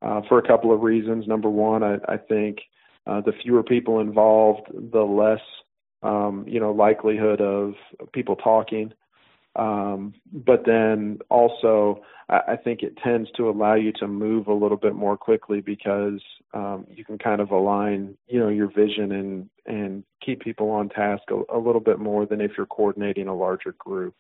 uh, 0.03 0.23
for 0.29 0.39
a 0.39 0.47
couple 0.47 0.73
of 0.73 0.83
reasons. 0.83 1.27
Number 1.27 1.49
one, 1.49 1.83
I, 1.83 1.97
I 2.09 2.17
think 2.17 2.59
uh, 3.07 3.21
the 3.21 3.33
fewer 3.42 3.62
people 3.62 4.01
involved, 4.01 4.69
the 4.73 5.03
less 5.03 5.40
um, 6.03 6.45
you 6.47 6.61
know 6.61 6.73
likelihood 6.73 7.40
of 7.40 7.75
people 8.12 8.37
talking. 8.37 8.92
Um, 9.57 10.12
but 10.33 10.64
then 10.66 11.19
also, 11.31 12.03
I, 12.29 12.40
I 12.49 12.57
think 12.57 12.83
it 12.83 12.99
tends 13.03 13.31
to 13.37 13.49
allow 13.49 13.75
you 13.75 13.92
to 14.01 14.07
move 14.07 14.49
a 14.49 14.53
little 14.53 14.77
bit 14.77 14.95
more 14.95 15.16
quickly 15.16 15.61
because 15.61 16.21
um, 16.53 16.87
you 16.90 17.05
can 17.05 17.16
kind 17.16 17.40
of 17.40 17.51
align, 17.51 18.16
you 18.29 18.38
know, 18.38 18.49
your 18.49 18.69
vision 18.69 19.12
and 19.12 19.51
and 19.66 20.05
keep 20.25 20.40
people 20.40 20.71
on 20.71 20.88
task 20.88 21.23
a, 21.31 21.57
a 21.57 21.59
little 21.59 21.81
bit 21.81 21.99
more 21.99 22.27
than 22.27 22.40
if 22.40 22.53
you're 22.57 22.66
coordinating 22.66 23.29
a 23.29 23.35
larger 23.35 23.73
group. 23.79 24.14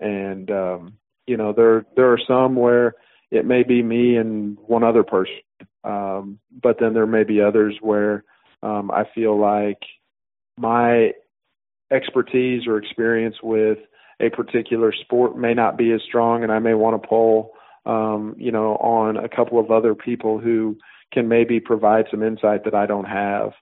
And 0.00 0.50
um, 0.50 0.94
you 1.26 1.36
know, 1.36 1.52
there 1.52 1.86
there 1.96 2.12
are 2.12 2.20
some 2.26 2.54
where 2.54 2.94
it 3.30 3.44
may 3.44 3.62
be 3.62 3.82
me 3.82 4.16
and 4.16 4.58
one 4.66 4.84
other 4.84 5.02
person, 5.02 5.34
um, 5.84 6.38
but 6.62 6.76
then 6.80 6.94
there 6.94 7.06
may 7.06 7.24
be 7.24 7.40
others 7.40 7.76
where 7.80 8.24
um, 8.62 8.90
I 8.90 9.04
feel 9.14 9.38
like 9.38 9.80
my 10.56 11.12
expertise 11.90 12.66
or 12.66 12.78
experience 12.78 13.36
with 13.42 13.78
a 14.20 14.30
particular 14.30 14.92
sport 14.92 15.36
may 15.38 15.54
not 15.54 15.78
be 15.78 15.92
as 15.92 16.00
strong, 16.02 16.42
and 16.42 16.52
I 16.52 16.58
may 16.58 16.74
want 16.74 17.00
to 17.00 17.08
pull, 17.08 17.52
um, 17.86 18.34
you 18.36 18.50
know, 18.50 18.76
on 18.76 19.16
a 19.16 19.28
couple 19.28 19.58
of 19.60 19.70
other 19.70 19.94
people 19.94 20.38
who 20.38 20.76
can 21.12 21.28
maybe 21.28 21.60
provide 21.60 22.06
some 22.10 22.22
insight 22.22 22.64
that 22.64 22.74
I 22.74 22.86
don't 22.86 23.06
have, 23.06 23.52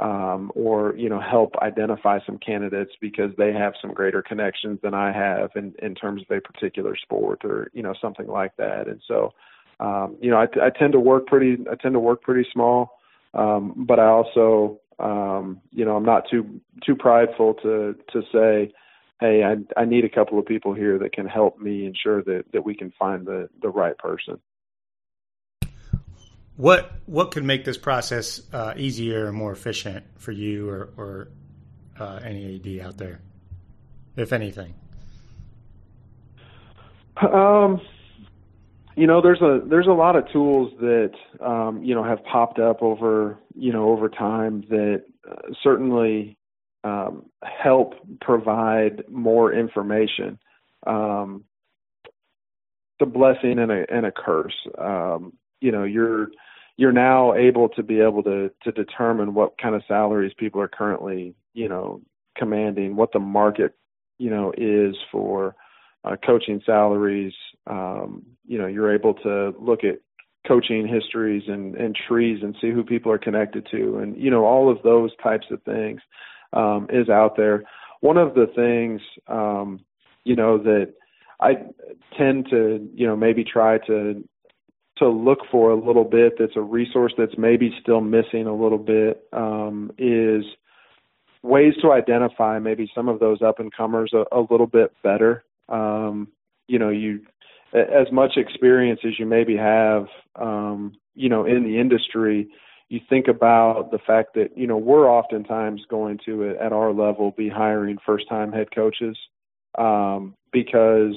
um, 0.00 0.52
or 0.54 0.94
you 0.96 1.08
know, 1.08 1.20
help 1.20 1.56
identify 1.62 2.18
some 2.26 2.38
candidates 2.38 2.92
because 3.00 3.30
they 3.36 3.52
have 3.52 3.72
some 3.80 3.92
greater 3.92 4.22
connections 4.22 4.78
than 4.82 4.94
I 4.94 5.12
have 5.12 5.50
in 5.56 5.74
in 5.82 5.94
terms 5.94 6.22
of 6.22 6.36
a 6.36 6.40
particular 6.40 6.94
sport 6.96 7.44
or 7.44 7.70
you 7.72 7.82
know 7.82 7.94
something 8.00 8.26
like 8.26 8.56
that. 8.58 8.88
And 8.88 9.00
so, 9.08 9.32
um, 9.82 10.16
you 10.20 10.30
know, 10.30 10.36
I, 10.36 10.46
I 10.64 10.70
tend 10.70 10.92
to 10.92 11.00
work 11.00 11.26
pretty, 11.26 11.58
I 11.70 11.74
tend 11.74 11.94
to 11.94 12.00
work 12.00 12.22
pretty 12.22 12.48
small, 12.52 12.98
um, 13.34 13.74
but 13.76 13.98
I 13.98 14.06
also, 14.06 14.80
um, 14.98 15.60
you 15.72 15.84
know, 15.84 15.96
I'm 15.96 16.04
not 16.04 16.24
too 16.30 16.60
too 16.86 16.94
prideful 16.94 17.54
to 17.62 17.96
to 18.12 18.22
say 18.32 18.72
hey, 19.22 19.44
I, 19.44 19.80
I 19.80 19.84
need 19.84 20.04
a 20.04 20.08
couple 20.08 20.38
of 20.38 20.46
people 20.46 20.74
here 20.74 20.98
that 20.98 21.12
can 21.12 21.26
help 21.26 21.60
me 21.60 21.86
ensure 21.86 22.24
that, 22.24 22.44
that 22.52 22.64
we 22.64 22.74
can 22.74 22.92
find 22.98 23.24
the, 23.24 23.48
the 23.62 23.68
right 23.68 23.96
person. 23.96 24.38
What 26.56 26.92
what 27.06 27.30
could 27.30 27.44
make 27.44 27.64
this 27.64 27.78
process 27.78 28.42
uh, 28.52 28.74
easier 28.76 29.26
and 29.26 29.36
more 29.36 29.52
efficient 29.52 30.04
for 30.18 30.32
you 30.32 30.68
or, 30.68 30.90
or 30.96 31.28
uh, 31.98 32.20
any 32.22 32.56
AD 32.56 32.86
out 32.86 32.98
there, 32.98 33.20
if 34.16 34.34
anything? 34.34 34.74
Um, 37.16 37.80
you 38.96 39.06
know, 39.06 39.22
there's 39.22 39.40
a 39.40 39.60
there's 39.68 39.86
a 39.86 39.92
lot 39.92 40.16
of 40.16 40.30
tools 40.32 40.72
that 40.80 41.12
um, 41.40 41.82
you 41.82 41.94
know 41.94 42.04
have 42.04 42.22
popped 42.24 42.58
up 42.58 42.82
over 42.82 43.38
you 43.54 43.72
know 43.72 43.88
over 43.88 44.08
time 44.08 44.64
that 44.68 45.04
uh, 45.30 45.52
certainly 45.62 46.36
um, 46.84 47.26
help 47.42 47.94
provide 48.20 49.04
more 49.08 49.52
information. 49.52 50.38
Um, 50.86 51.44
it's 52.04 53.02
a 53.02 53.06
blessing 53.06 53.58
and 53.58 53.72
a 53.72 53.84
and 53.90 54.06
a 54.06 54.12
curse. 54.12 54.56
Um, 54.78 55.32
you 55.60 55.72
know, 55.72 55.84
you're 55.84 56.28
you're 56.76 56.92
now 56.92 57.34
able 57.34 57.68
to 57.70 57.82
be 57.82 58.00
able 58.00 58.22
to 58.24 58.50
to 58.62 58.72
determine 58.72 59.34
what 59.34 59.58
kind 59.58 59.74
of 59.74 59.82
salaries 59.88 60.32
people 60.36 60.60
are 60.60 60.68
currently, 60.68 61.34
you 61.54 61.68
know, 61.68 62.02
commanding, 62.36 62.96
what 62.96 63.12
the 63.12 63.20
market, 63.20 63.74
you 64.18 64.28
know, 64.28 64.52
is 64.56 64.96
for 65.10 65.54
uh, 66.04 66.16
coaching 66.24 66.60
salaries. 66.64 67.32
Um, 67.66 68.24
you 68.46 68.58
know, 68.58 68.66
you're 68.66 68.94
able 68.94 69.14
to 69.14 69.54
look 69.58 69.84
at 69.84 70.00
coaching 70.46 70.88
histories 70.88 71.44
and, 71.46 71.76
and 71.76 71.96
trees 72.08 72.40
and 72.42 72.56
see 72.60 72.70
who 72.70 72.82
people 72.82 73.12
are 73.12 73.18
connected 73.18 73.64
to 73.70 73.98
and 73.98 74.20
you 74.20 74.28
know 74.28 74.44
all 74.44 74.68
of 74.68 74.82
those 74.82 75.12
types 75.22 75.46
of 75.52 75.62
things 75.62 76.00
um, 76.52 76.86
is 76.90 77.08
out 77.08 77.36
there. 77.36 77.64
One 78.00 78.16
of 78.16 78.34
the 78.34 78.46
things, 78.54 79.00
um, 79.28 79.84
you 80.24 80.36
know, 80.36 80.58
that 80.58 80.94
I 81.40 81.52
tend 82.16 82.48
to, 82.50 82.88
you 82.94 83.06
know, 83.06 83.16
maybe 83.16 83.44
try 83.44 83.78
to 83.86 84.22
to 84.98 85.08
look 85.08 85.38
for 85.50 85.70
a 85.70 85.74
little 85.74 86.04
bit 86.04 86.34
that's 86.38 86.52
a 86.54 86.60
resource 86.60 87.14
that's 87.16 87.36
maybe 87.38 87.74
still 87.80 88.02
missing 88.02 88.46
a 88.46 88.54
little 88.54 88.78
bit 88.78 89.26
um, 89.32 89.90
is 89.96 90.44
ways 91.42 91.72
to 91.80 91.90
identify 91.90 92.58
maybe 92.58 92.90
some 92.94 93.08
of 93.08 93.18
those 93.18 93.40
up 93.40 93.58
and 93.58 93.74
comers 93.74 94.12
a, 94.12 94.24
a 94.36 94.40
little 94.50 94.66
bit 94.66 94.92
better. 95.02 95.42
Um, 95.72 96.28
you 96.68 96.78
know, 96.78 96.90
you 96.90 97.22
as 97.72 98.10
much 98.12 98.36
experience 98.36 99.00
as 99.04 99.18
you 99.18 99.26
maybe 99.26 99.56
have, 99.56 100.06
um, 100.36 100.92
you 101.14 101.28
know, 101.28 101.46
in 101.46 101.64
the 101.64 101.78
industry, 101.78 102.48
you 102.88 103.00
think 103.08 103.26
about 103.26 103.90
the 103.90 103.98
fact 103.98 104.34
that 104.34 104.56
you 104.56 104.66
know 104.66 104.76
we're 104.76 105.10
oftentimes 105.10 105.82
going 105.88 106.18
to 106.26 106.50
at 106.60 106.72
our 106.72 106.92
level 106.92 107.32
be 107.36 107.48
hiring 107.48 107.98
first 108.04 108.28
time 108.28 108.52
head 108.52 108.68
coaches 108.74 109.16
um, 109.78 110.34
because 110.52 111.14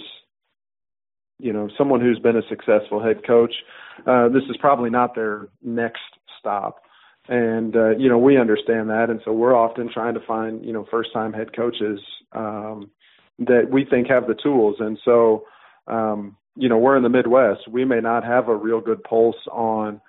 you 1.37 1.51
know 1.51 1.69
someone 1.77 1.99
who's 1.99 2.19
been 2.19 2.37
a 2.37 2.47
successful 2.49 3.03
head 3.03 3.25
coach 3.27 3.53
uh, 4.05 4.29
this 4.29 4.43
is 4.49 4.57
probably 4.57 4.89
not 4.89 5.15
their 5.15 5.47
next 5.63 6.01
stop. 6.39 6.81
And 7.27 7.75
uh, 7.75 7.97
you 7.97 8.07
know 8.07 8.19
we 8.19 8.37
understand 8.37 8.89
that. 8.89 9.09
And 9.09 9.19
so 9.25 9.33
we're 9.33 9.55
often 9.55 9.91
trying 9.91 10.13
to 10.13 10.19
find 10.21 10.63
you 10.63 10.73
know 10.73 10.85
first 10.91 11.11
time 11.13 11.33
head 11.33 11.55
coaches 11.55 11.99
um, 12.33 12.91
that 13.39 13.69
we 13.69 13.85
think 13.85 14.07
have 14.07 14.27
the 14.27 14.35
tools. 14.35 14.77
And 14.79 14.97
so 15.03 15.45
um, 15.87 16.37
you 16.55 16.69
know 16.69 16.77
we're 16.77 16.97
in 16.97 17.03
the 17.03 17.09
midwest. 17.09 17.67
We 17.69 17.85
may 17.85 17.99
not 17.99 18.23
have 18.23 18.47
a 18.47 18.55
real 18.55 18.81
good 18.81 19.03
pulse 19.03 19.35
on 19.51 20.01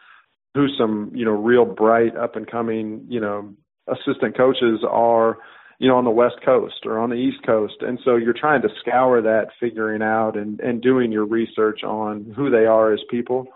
who 0.54 0.66
some 0.78 1.10
you 1.14 1.24
know 1.24 1.32
real 1.32 1.64
bright 1.64 2.16
up 2.16 2.36
and 2.36 2.50
coming 2.50 3.04
you 3.08 3.20
know 3.20 3.54
assistant 3.88 4.36
coaches 4.36 4.80
are 4.88 5.38
you 5.78 5.88
know 5.88 5.96
on 5.96 6.04
the 6.04 6.10
west 6.10 6.36
coast 6.44 6.86
or 6.86 6.98
on 6.98 7.10
the 7.10 7.16
east 7.16 7.44
coast. 7.44 7.76
And 7.80 7.98
so 8.04 8.16
you're 8.16 8.32
trying 8.32 8.62
to 8.62 8.68
scour 8.80 9.20
that 9.22 9.48
figuring 9.60 10.02
out 10.02 10.36
and 10.36 10.60
and 10.60 10.80
doing 10.80 11.12
your 11.12 11.26
research 11.26 11.82
on 11.82 12.32
who 12.36 12.50
they 12.50 12.64
are 12.66 12.92
as 12.92 13.00
people. 13.10 13.46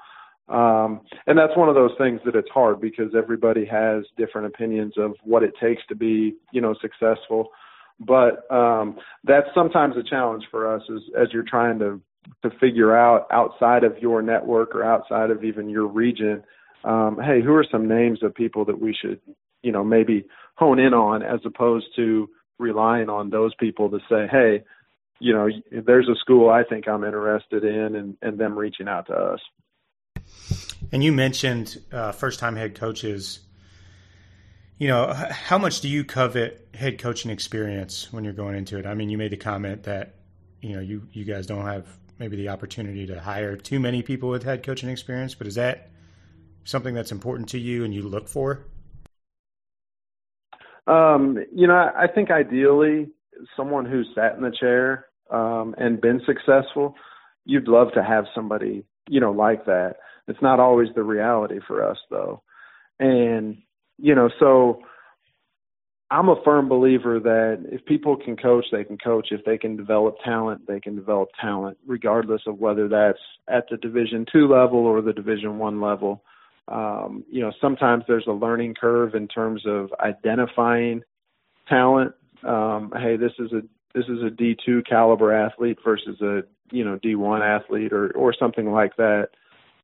Um 0.48 1.02
and 1.26 1.38
that's 1.38 1.56
one 1.56 1.68
of 1.68 1.76
those 1.76 1.92
things 1.96 2.20
that 2.24 2.35
it's 2.35 2.50
hard 2.50 2.80
because 2.80 3.14
everybody 3.16 3.64
has 3.66 4.04
different 4.18 4.48
opinions 4.48 4.94
of 4.98 5.12
what 5.22 5.44
it 5.44 5.54
takes 5.61 5.83
to 5.88 5.94
be 5.94 6.35
you 6.52 6.61
know 6.61 6.74
successful 6.83 7.50
but 8.00 8.50
um 8.50 8.96
that's 9.24 9.48
sometimes 9.54 9.96
a 9.96 10.02
challenge 10.02 10.44
for 10.50 10.74
us 10.74 10.82
as 10.94 11.02
as 11.20 11.28
you're 11.32 11.42
trying 11.42 11.78
to 11.78 12.00
to 12.42 12.50
figure 12.58 12.96
out 12.96 13.26
outside 13.30 13.84
of 13.84 13.98
your 13.98 14.22
network 14.22 14.74
or 14.74 14.84
outside 14.84 15.30
of 15.30 15.44
even 15.44 15.68
your 15.68 15.86
region 15.86 16.42
um, 16.84 17.18
hey, 17.22 17.42
who 17.42 17.54
are 17.54 17.66
some 17.70 17.88
names 17.88 18.22
of 18.22 18.34
people 18.34 18.64
that 18.66 18.80
we 18.80 18.96
should, 18.98 19.20
you 19.62 19.72
know, 19.72 19.84
maybe 19.84 20.24
hone 20.54 20.78
in 20.78 20.94
on 20.94 21.22
as 21.22 21.40
opposed 21.44 21.86
to 21.96 22.28
relying 22.58 23.08
on 23.08 23.30
those 23.30 23.54
people 23.56 23.90
to 23.90 23.98
say, 24.08 24.26
hey, 24.30 24.62
you 25.18 25.34
know, 25.34 25.48
there's 25.84 26.08
a 26.08 26.18
school 26.18 26.48
I 26.48 26.64
think 26.64 26.88
I'm 26.88 27.04
interested 27.04 27.64
in, 27.64 27.94
and, 27.94 28.16
and 28.22 28.38
them 28.38 28.58
reaching 28.58 28.88
out 28.88 29.06
to 29.08 29.14
us. 29.14 29.40
And 30.92 31.04
you 31.04 31.12
mentioned 31.12 31.76
uh, 31.92 32.12
first 32.12 32.40
time 32.40 32.56
head 32.56 32.74
coaches. 32.74 33.40
You 34.80 34.88
know, 34.88 35.12
how 35.12 35.58
much 35.58 35.82
do 35.82 35.90
you 35.90 36.04
covet 36.04 36.68
head 36.72 36.98
coaching 36.98 37.30
experience 37.30 38.10
when 38.14 38.24
you're 38.24 38.32
going 38.32 38.56
into 38.56 38.78
it? 38.78 38.86
I 38.86 38.94
mean, 38.94 39.10
you 39.10 39.18
made 39.18 39.30
the 39.30 39.36
comment 39.36 39.82
that, 39.82 40.14
you 40.62 40.74
know, 40.74 40.80
you, 40.80 41.06
you 41.12 41.26
guys 41.26 41.46
don't 41.46 41.66
have 41.66 41.86
maybe 42.18 42.38
the 42.38 42.48
opportunity 42.48 43.06
to 43.08 43.20
hire 43.20 43.56
too 43.56 43.78
many 43.78 44.00
people 44.00 44.30
with 44.30 44.42
head 44.42 44.62
coaching 44.62 44.88
experience, 44.88 45.34
but 45.34 45.46
is 45.46 45.56
that 45.56 45.90
something 46.64 46.94
that's 46.94 47.12
important 47.12 47.50
to 47.50 47.58
you 47.58 47.84
and 47.84 47.92
you 47.92 48.00
look 48.00 48.26
for? 48.26 48.64
Um, 50.86 51.36
you 51.54 51.66
know, 51.66 51.74
I 51.74 52.06
think 52.06 52.30
ideally 52.30 53.10
someone 53.58 53.84
who's 53.84 54.08
sat 54.14 54.34
in 54.34 54.40
the 54.40 54.50
chair 54.58 55.04
um, 55.30 55.74
and 55.76 56.00
been 56.00 56.22
successful, 56.24 56.94
you'd 57.44 57.68
love 57.68 57.88
to 57.92 58.02
have 58.02 58.24
somebody, 58.34 58.86
you 59.10 59.20
know, 59.20 59.32
like 59.32 59.66
that. 59.66 59.96
It's 60.26 60.40
not 60.40 60.58
always 60.58 60.88
the 60.94 61.02
reality 61.02 61.60
for 61.68 61.86
us 61.86 61.98
though. 62.08 62.42
And, 62.98 63.58
you 64.00 64.14
know, 64.14 64.30
so 64.38 64.82
I'm 66.10 66.28
a 66.28 66.42
firm 66.44 66.68
believer 66.68 67.20
that 67.20 67.64
if 67.70 67.84
people 67.84 68.16
can 68.16 68.36
coach, 68.36 68.66
they 68.72 68.84
can 68.84 68.98
coach. 68.98 69.28
If 69.30 69.44
they 69.44 69.58
can 69.58 69.76
develop 69.76 70.16
talent, 70.24 70.66
they 70.66 70.80
can 70.80 70.96
develop 70.96 71.28
talent, 71.40 71.78
regardless 71.86 72.42
of 72.46 72.58
whether 72.58 72.88
that's 72.88 73.18
at 73.48 73.68
the 73.70 73.76
Division 73.76 74.26
two 74.32 74.48
level 74.48 74.80
or 74.80 75.00
the 75.02 75.12
Division 75.12 75.58
one 75.58 75.80
level 75.80 76.22
um, 76.70 77.24
you 77.28 77.40
know, 77.40 77.52
sometimes 77.60 78.04
there's 78.06 78.26
a 78.28 78.32
learning 78.32 78.74
curve 78.80 79.14
in 79.14 79.26
terms 79.26 79.62
of 79.66 79.90
identifying 80.00 81.02
talent. 81.68 82.12
Um, 82.44 82.92
hey, 82.96 83.16
this 83.16 83.32
is 83.38 83.52
a 83.52 83.62
this 83.92 84.04
is 84.04 84.22
a 84.22 84.30
D2 84.30 84.88
caliber 84.88 85.32
athlete 85.32 85.78
versus 85.84 86.20
a 86.20 86.42
you 86.70 86.84
know 86.84 86.98
D1 87.04 87.40
athlete 87.42 87.92
or 87.92 88.12
or 88.12 88.32
something 88.32 88.70
like 88.70 88.96
that. 88.96 89.30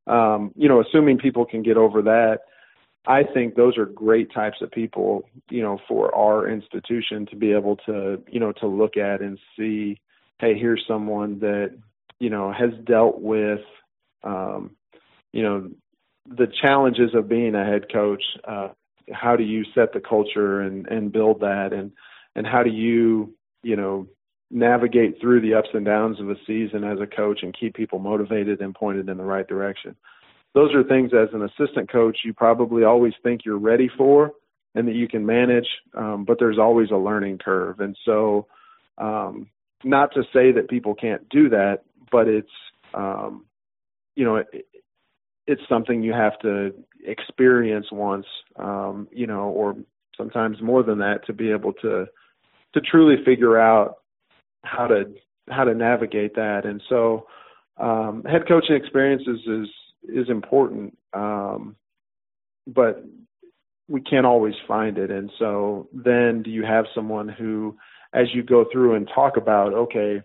Um, 0.07 0.53
you 0.55 0.69
know, 0.69 0.81
assuming 0.81 1.19
people 1.19 1.45
can 1.45 1.65
get 1.65 1.77
over 1.77 2.03
that, 2.03 2.43
I 3.07 3.23
think 3.23 3.55
those 3.55 3.79
are 3.79 3.87
great 3.87 4.33
types 4.33 4.59
of 4.61 4.71
people, 4.71 5.29
you 5.49 5.63
know, 5.63 5.79
for 5.87 6.15
our 6.15 6.49
institution 6.49 7.27
to 7.27 7.37
be 7.37 7.53
able 7.53 7.77
to, 7.87 8.21
you 8.29 8.41
know, 8.41 8.53
to 8.53 8.67
look 8.67 8.97
at 8.97 9.21
and 9.21 9.39
see, 9.57 10.01
hey, 10.39 10.59
here's 10.59 10.85
someone 10.89 11.39
that, 11.41 11.77
you 12.19 12.31
know, 12.31 12.53
has 12.53 12.71
dealt 12.85 13.21
with, 13.21 13.61
um, 14.25 14.73
you 15.33 15.43
know, 15.43 15.71
the 16.29 16.49
challenges 16.61 17.15
of 17.15 17.29
being 17.29 17.55
a 17.55 17.65
head 17.65 17.93
coach. 17.93 18.23
Uh, 18.47 18.69
how 19.13 19.37
do 19.37 19.45
you 19.45 19.65
set 19.75 19.93
the 19.93 20.01
culture 20.01 20.61
and 20.61 20.87
and 20.89 21.13
build 21.13 21.41
that, 21.41 21.73
and 21.73 21.93
and 22.35 22.47
how 22.47 22.63
do 22.63 22.71
you 22.71 23.35
you 23.63 23.77
know 23.77 24.09
navigate 24.51 25.21
through 25.21 25.41
the 25.41 25.55
ups 25.55 25.69
and 25.75 25.85
downs 25.85 26.21
of 26.21 26.31
a 26.31 26.37
season 26.47 26.85
as 26.85 27.01
a 27.01 27.07
coach 27.07 27.43
and 27.43 27.57
keep 27.59 27.75
people 27.75 27.99
motivated 27.99 28.61
and 28.61 28.75
pointed 28.75 29.09
in 29.09 29.17
the 29.17 29.25
right 29.25 29.49
direction. 29.49 29.97
Those 30.57 30.75
are 30.75 30.83
things 30.83 31.11
as 31.13 31.29
an 31.35 31.43
assistant 31.43 31.93
coach 31.93 32.21
you 32.25 32.33
probably 32.33 32.83
always 32.83 33.13
think 33.23 33.43
you're 33.45 33.59
ready 33.59 33.91
for 33.95 34.33
and 34.75 34.89
that 34.89 34.95
you 34.95 35.07
can 35.07 35.27
manage, 35.27 35.69
um, 35.95 36.25
but 36.27 36.39
there's 36.39 36.59
always 36.59 36.91
a 36.91 36.97
learning 36.97 37.37
curve. 37.37 37.81
And 37.81 37.95
so, 38.07 38.47
um, 38.97 39.51
not 39.85 40.15
to 40.15 40.23
say 40.33 40.53
that 40.53 40.71
people 40.71 40.95
can't 40.95 41.29
do 41.29 41.51
that, 41.51 41.81
but 42.11 42.27
it's 42.27 42.49
um, 42.95 43.45
you 44.15 44.25
know 44.25 44.37
it, 44.37 44.67
it's 45.47 45.61
something 45.69 46.03
you 46.03 46.15
have 46.15 46.39
to 46.39 46.73
experience 47.05 47.87
once, 47.93 48.27
um, 48.59 49.09
you 49.13 49.27
know, 49.27 49.51
or 49.51 49.77
sometimes 50.17 50.63
more 50.63 50.83
than 50.83 51.01
that 51.01 51.27
to 51.27 51.35
be 51.35 51.51
able 51.51 51.75
to 51.75 52.07
to 52.73 52.81
truly 52.81 53.23
figure 53.27 53.59
out 53.61 53.97
how 54.65 54.87
to 54.87 55.05
how 55.51 55.65
to 55.65 55.75
navigate 55.75 56.35
that. 56.37 56.65
And 56.65 56.83
so, 56.89 57.27
um, 57.77 58.25
head 58.25 58.49
coaching 58.49 58.75
experiences 58.75 59.41
is 59.47 59.69
is 60.09 60.29
important, 60.29 60.97
um, 61.13 61.77
but 62.67 63.05
we 63.89 64.01
can't 64.01 64.27
always 64.27 64.55
find 64.67 64.99
it. 64.99 65.11
And 65.11 65.31
so, 65.39 65.89
then 65.93 66.43
do 66.43 66.51
you 66.51 66.65
have 66.65 66.87
someone 66.95 67.29
who, 67.29 67.77
as 68.13 68.27
you 68.35 68.43
go 68.43 68.65
through 68.73 68.95
and 68.95 69.09
talk 69.15 69.37
about, 69.37 69.73
okay, 69.73 70.23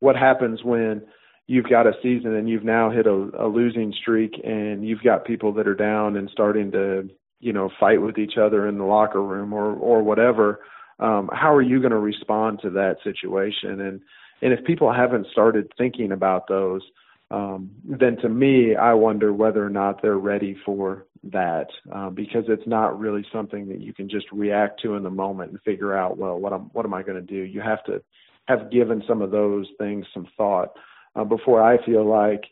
what 0.00 0.16
happens 0.16 0.62
when 0.62 1.02
you've 1.48 1.68
got 1.68 1.86
a 1.86 1.92
season 2.02 2.36
and 2.36 2.48
you've 2.48 2.64
now 2.64 2.90
hit 2.90 3.06
a, 3.06 3.30
a 3.38 3.48
losing 3.48 3.92
streak 4.00 4.34
and 4.44 4.86
you've 4.86 5.02
got 5.02 5.24
people 5.24 5.52
that 5.54 5.66
are 5.66 5.74
down 5.74 6.16
and 6.16 6.30
starting 6.30 6.70
to 6.70 7.08
you 7.40 7.52
know 7.52 7.70
fight 7.80 8.00
with 8.00 8.18
each 8.18 8.34
other 8.40 8.68
in 8.68 8.78
the 8.78 8.84
locker 8.84 9.22
room 9.22 9.52
or 9.52 9.72
or 9.74 10.02
whatever 10.02 10.60
um 11.00 11.28
how 11.32 11.52
are 11.52 11.62
you 11.62 11.80
going 11.80 11.90
to 11.90 11.98
respond 11.98 12.58
to 12.62 12.70
that 12.70 12.96
situation 13.02 13.80
and 13.80 14.00
and 14.42 14.52
if 14.52 14.64
people 14.64 14.92
haven't 14.92 15.26
started 15.32 15.72
thinking 15.76 16.12
about 16.12 16.46
those 16.48 16.82
um 17.30 17.70
then 17.84 18.16
to 18.16 18.28
me 18.28 18.74
i 18.74 18.92
wonder 18.92 19.32
whether 19.32 19.64
or 19.64 19.70
not 19.70 20.00
they're 20.00 20.18
ready 20.18 20.56
for 20.64 21.06
that 21.24 21.66
uh, 21.92 22.08
because 22.08 22.44
it's 22.48 22.66
not 22.66 22.98
really 22.98 23.26
something 23.32 23.68
that 23.68 23.80
you 23.80 23.92
can 23.92 24.08
just 24.08 24.26
react 24.30 24.80
to 24.80 24.94
in 24.94 25.02
the 25.02 25.10
moment 25.10 25.50
and 25.50 25.60
figure 25.62 25.96
out 25.96 26.16
well 26.16 26.38
what 26.38 26.52
am 26.52 26.70
what 26.72 26.84
am 26.84 26.94
i 26.94 27.02
going 27.02 27.16
to 27.16 27.22
do 27.22 27.42
you 27.42 27.60
have 27.60 27.82
to 27.84 28.02
have 28.46 28.70
given 28.70 29.02
some 29.06 29.20
of 29.20 29.30
those 29.30 29.66
things 29.78 30.06
some 30.14 30.26
thought 30.36 30.70
uh, 31.14 31.24
before 31.24 31.62
I 31.62 31.84
feel 31.84 32.04
like 32.04 32.44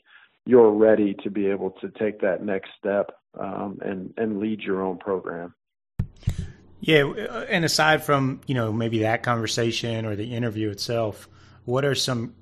you're 0.45 0.71
ready 0.71 1.15
to 1.23 1.31
be 1.31 1.47
able 1.47 1.71
to 1.73 1.89
take 1.99 2.21
that 2.21 2.45
next 2.45 2.71
step 2.79 3.13
um, 3.39 3.79
and 3.83 4.13
and 4.17 4.41
lead 4.41 4.61
your 4.61 4.83
own 4.83 4.99
program. 4.99 5.55
Yeah, 6.81 7.05
and 7.49 7.65
aside 7.65 8.05
from 8.05 8.41
you 8.47 8.55
know 8.55 8.73
maybe 8.73 9.01
that 9.01 9.23
conversation 9.23 10.05
or 10.05 10.17
the 10.17 10.35
interview 10.35 10.71
itself, 10.71 11.29
what 11.65 11.85
are 11.85 11.95
some 11.95 12.35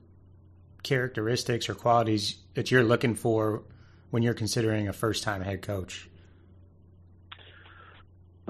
characteristics 0.84 1.68
or 1.68 1.74
qualities 1.74 2.36
that 2.54 2.70
you're 2.70 2.84
looking 2.84 3.16
for 3.16 3.64
when 4.10 4.22
you're 4.22 4.34
considering 4.34 4.86
a 4.86 4.92
first 4.92 5.24
time 5.24 5.42
head 5.42 5.60
coach? 5.62 6.08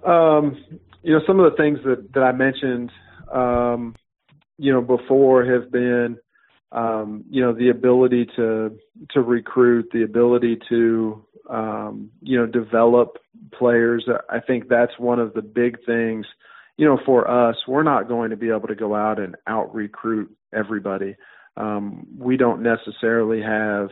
Um, 0.05 0.63
you 1.03 1.13
know, 1.13 1.21
some 1.27 1.41
of 1.41 1.51
the 1.51 1.57
things 1.57 1.79
that 1.85 2.13
that 2.13 2.23
I 2.23 2.33
mentioned, 2.33 2.93
um, 3.33 3.95
you 4.59 4.73
know, 4.73 4.83
before 4.83 5.45
have 5.45 5.71
been 5.73 6.19
um, 6.73 7.25
you 7.31 7.41
know 7.41 7.53
the 7.53 7.71
ability 7.71 8.27
to 8.37 8.77
to 9.11 9.21
recruit, 9.23 9.89
the 9.93 10.03
ability 10.03 10.59
to 10.69 11.25
um, 11.49 12.11
you 12.21 12.37
know 12.37 12.47
develop 12.47 13.19
players. 13.53 14.07
I 14.29 14.41
think 14.41 14.69
that's 14.69 14.99
one 14.99 15.21
of 15.21 15.35
the 15.35 15.43
big 15.43 15.79
things. 15.87 16.27
You 16.77 16.87
know, 16.87 16.99
for 17.07 17.31
us, 17.31 17.57
we're 17.69 17.85
not 17.85 18.09
going 18.09 18.31
to 18.31 18.37
be 18.37 18.51
able 18.51 18.67
to 18.67 18.75
go 18.75 18.95
out 18.95 19.21
and 19.21 19.37
out 19.47 19.73
recruit 19.73 20.37
everybody. 20.53 21.17
Um, 21.57 22.07
we 22.19 22.37
don't 22.37 22.63
necessarily 22.63 23.41
have 23.43 23.89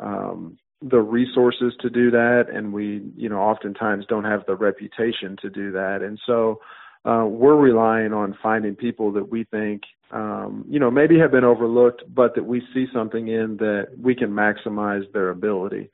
um, 0.00 0.58
the 0.80 1.00
resources 1.00 1.72
to 1.80 1.90
do 1.90 2.10
that, 2.10 2.44
and 2.52 2.72
we, 2.72 3.02
you 3.16 3.28
know, 3.28 3.38
oftentimes 3.38 4.06
don't 4.06 4.24
have 4.24 4.44
the 4.46 4.56
reputation 4.56 5.36
to 5.42 5.50
do 5.50 5.72
that. 5.72 6.02
And 6.02 6.18
so, 6.26 6.60
uh, 7.04 7.26
we're 7.26 7.56
relying 7.56 8.14
on 8.14 8.34
finding 8.42 8.74
people 8.74 9.12
that 9.12 9.30
we 9.30 9.44
think, 9.44 9.82
um, 10.10 10.64
you 10.68 10.78
know, 10.78 10.90
maybe 10.90 11.18
have 11.18 11.30
been 11.30 11.44
overlooked, 11.44 12.02
but 12.14 12.34
that 12.34 12.44
we 12.44 12.62
see 12.72 12.86
something 12.94 13.28
in 13.28 13.58
that 13.58 13.88
we 14.00 14.14
can 14.14 14.30
maximize 14.30 15.04
their 15.12 15.28
ability. 15.28 15.90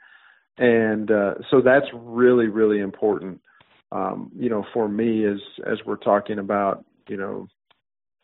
and 0.58 1.10
uh, 1.10 1.34
so 1.50 1.60
that's 1.60 1.86
really 1.94 2.46
really 2.46 2.78
important. 2.80 3.40
Um, 3.92 4.30
you 4.36 4.48
know, 4.48 4.64
for 4.72 4.88
me 4.88 5.24
as 5.24 5.38
as 5.66 5.78
we're 5.84 5.96
talking 5.96 6.38
about, 6.38 6.84
you 7.08 7.16
know, 7.16 7.48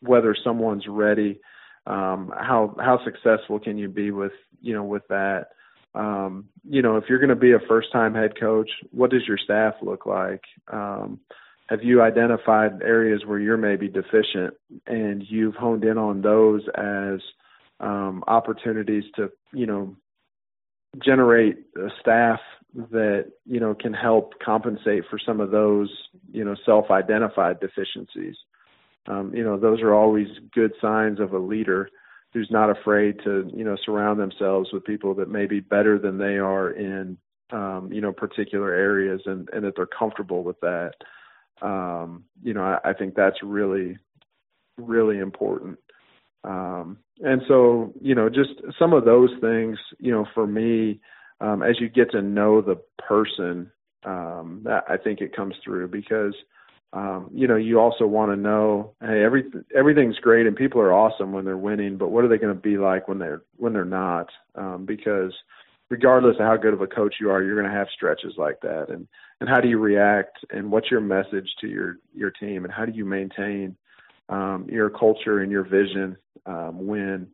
whether 0.01 0.37
someone's 0.45 0.87
ready, 0.87 1.41
um, 1.87 2.33
how 2.37 2.75
how 2.79 3.03
successful 3.05 3.59
can 3.59 3.79
you 3.79 3.89
be 3.89 4.11
with 4.11 4.33
you 4.61 4.75
know 4.75 4.85
with 4.85 5.07
that. 5.09 5.49
Um, 5.95 6.49
you 6.69 6.83
know, 6.83 6.97
if 6.97 7.05
you're 7.09 7.19
going 7.19 7.31
to 7.31 7.37
be 7.37 7.53
a 7.53 7.59
first 7.69 7.91
time 7.91 8.15
head 8.15 8.39
coach, 8.39 8.71
what 8.91 9.11
does 9.11 9.27
your 9.27 9.39
staff 9.39 9.75
look 9.81 10.05
like? 10.05 10.43
Um, 10.71 11.21
have 11.69 11.83
you 11.83 12.03
identified 12.03 12.83
areas 12.83 13.23
where 13.25 13.39
you're 13.39 13.57
maybe 13.57 13.89
deficient 13.89 14.55
and 14.87 15.25
you've 15.27 15.55
honed 15.55 15.85
in 15.85 15.99
on 15.99 16.23
those 16.23 16.63
as 16.77 17.21
um, 17.81 18.23
opportunities 18.29 19.05
to, 19.17 19.31
you 19.53 19.67
know, 19.67 19.97
generate 21.05 21.57
a 21.77 21.89
staff 22.01 22.41
that, 22.91 23.33
you 23.45 23.59
know, 23.59 23.75
can 23.75 23.93
help 23.93 24.35
compensate 24.45 25.05
for 25.11 25.19
some 25.19 25.41
of 25.41 25.51
those, 25.51 25.91
you 26.31 26.45
know, 26.45 26.55
self 26.65 26.91
identified 26.91 27.59
deficiencies? 27.59 28.37
Um, 29.09 29.33
you 29.35 29.45
know, 29.45 29.59
those 29.59 29.81
are 29.83 29.95
always 29.95 30.27
good 30.53 30.73
signs 30.81 31.21
of 31.21 31.33
a 31.33 31.39
leader 31.39 31.89
who's 32.33 32.49
not 32.51 32.71
afraid 32.71 33.21
to, 33.25 33.51
you 33.55 33.65
know, 33.65 33.77
surround 33.85 34.19
themselves 34.19 34.71
with 34.73 34.85
people 34.85 35.15
that 35.15 35.31
may 35.31 35.47
be 35.47 35.61
better 35.61 35.99
than 35.99 36.19
they 36.19 36.39
are 36.39 36.71
in, 36.71 37.17
um, 37.51 37.91
you 37.93 38.01
know, 38.01 38.13
particular 38.13 38.73
areas 38.73 39.23
and, 39.27 39.49
and 39.53 39.65
that 39.65 39.75
they're 39.77 39.87
comfortable 39.87 40.43
with 40.43 40.59
that 40.61 40.93
um, 41.63 42.25
you 42.43 42.55
know, 42.55 42.63
I, 42.63 42.91
I 42.91 42.93
think 42.93 43.15
that's 43.15 43.43
really, 43.43 43.99
really 44.77 45.19
important. 45.19 45.79
Um, 46.45 46.99
and 47.21 47.43
so, 47.49 47.93
you 48.01 48.15
know, 48.15 48.29
just 48.29 48.51
some 48.79 48.93
of 48.93 49.05
those 49.05 49.31
things, 49.41 49.79
you 49.99 50.13
know, 50.13 50.27
for 50.35 50.47
me, 50.47 51.01
um, 51.41 51.63
as 51.63 51.81
you 51.81 51.89
get 51.89 52.11
to 52.13 52.23
know 52.23 52.61
the 52.61 52.81
person, 52.99 53.71
um, 54.05 54.61
that 54.65 54.85
I 54.89 54.97
think 54.97 55.21
it 55.21 55.35
comes 55.35 55.55
through 55.65 55.89
because, 55.89 56.35
um, 56.93 57.31
you 57.33 57.47
know, 57.47 57.57
you 57.57 57.79
also 57.81 58.07
want 58.07 58.33
to 58.33 58.37
know, 58.37 58.93
hey, 59.01 59.23
every 59.23 59.45
everything's 59.77 60.19
great 60.19 60.47
and 60.47 60.57
people 60.57 60.81
are 60.81 60.93
awesome 60.93 61.33
when 61.33 61.45
they're 61.45 61.57
winning, 61.57 61.97
but 61.97 62.09
what 62.09 62.25
are 62.25 62.29
they 62.29 62.39
going 62.39 62.55
to 62.55 62.61
be 62.61 62.79
like 62.79 63.09
when 63.09 63.19
they're 63.19 63.43
when 63.57 63.73
they're 63.73 63.85
not? 63.85 64.29
Um, 64.55 64.87
because 64.87 65.33
regardless 65.91 66.37
of 66.39 66.47
how 66.47 66.57
good 66.57 66.75
of 66.75 66.81
a 66.81 66.87
coach 66.87 67.17
you 67.21 67.31
are, 67.31 67.43
you're 67.43 67.61
going 67.61 67.71
to 67.71 67.77
have 67.77 67.89
stretches 67.95 68.35
like 68.37 68.61
that. 68.61 68.87
And 68.89 69.07
and 69.41 69.49
how 69.49 69.61
do 69.61 69.69
you 69.69 69.79
react? 69.79 70.39
And 70.51 70.71
what's 70.71 70.91
your 70.91 71.01
message 71.01 71.49
to 71.61 71.69
your 71.69 71.99
your 72.15 72.31
team? 72.31 72.65
And 72.65 72.73
how 72.73 72.87
do 72.87 72.93
you 72.93 73.05
maintain 73.05 73.77
um, 74.29 74.67
your 74.71 74.91
culture 74.91 75.41
and 75.41 75.53
your 75.53 75.65
vision 75.65 76.17
um, 76.47 76.87
when 76.87 77.29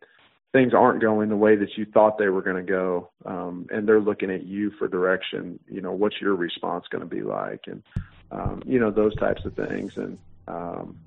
things 0.53 0.75
aren't 0.75 1.01
going 1.01 1.29
the 1.29 1.37
way 1.37 1.57
that 1.57 1.77
you 1.77 1.87
thought 1.87 2.19
they 2.19 2.29
were 2.29 2.43
going 2.43 2.57
to 2.65 2.71
go, 2.71 3.11
um, 3.25 3.67
and 3.71 3.88
they're 3.88 4.01
looking 4.01 4.31
at 4.31 4.45
you 4.45 4.71
for 4.79 4.88
direction? 4.88 5.59
You 5.69 5.81
know, 5.81 5.93
what's 5.93 6.21
your 6.21 6.35
response 6.35 6.87
going 6.91 7.09
to 7.09 7.15
be 7.15 7.23
like? 7.23 7.65
And 7.67 7.83
um, 8.31 8.62
you 8.67 8.79
know 8.79 8.91
those 8.91 9.15
types 9.17 9.45
of 9.45 9.55
things. 9.55 9.97
And 9.97 10.19
um, 10.49 10.99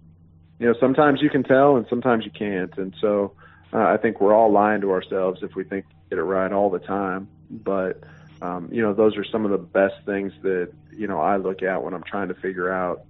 you 0.59 0.67
know, 0.67 0.75
sometimes 0.79 1.21
you 1.21 1.29
can 1.29 1.43
tell, 1.43 1.77
and 1.77 1.85
sometimes 1.89 2.25
you 2.25 2.31
can't. 2.31 2.75
And 2.77 2.95
so. 2.99 3.33
Uh, 3.73 3.79
I 3.79 3.97
think 3.97 4.21
we're 4.21 4.33
all 4.33 4.51
lying 4.51 4.79
to 4.81 4.91
ourselves 4.91 5.41
if 5.41 5.55
we 5.55 5.63
think 5.65 5.85
we 5.87 6.11
get 6.11 6.19
it 6.19 6.23
right 6.23 6.49
all 6.53 6.69
the 6.69 6.79
time 6.79 7.27
but 7.49 8.03
um, 8.41 8.69
you 8.71 8.81
know 8.81 8.93
those 8.93 9.15
are 9.17 9.25
some 9.25 9.45
of 9.45 9.51
the 9.51 9.57
best 9.57 9.95
things 10.05 10.33
that 10.43 10.71
you 10.91 11.07
know 11.07 11.19
I 11.19 11.37
look 11.37 11.63
at 11.63 11.83
when 11.83 11.93
I'm 11.93 12.03
trying 12.03 12.27
to 12.29 12.33
figure 12.35 12.71
out 12.71 13.05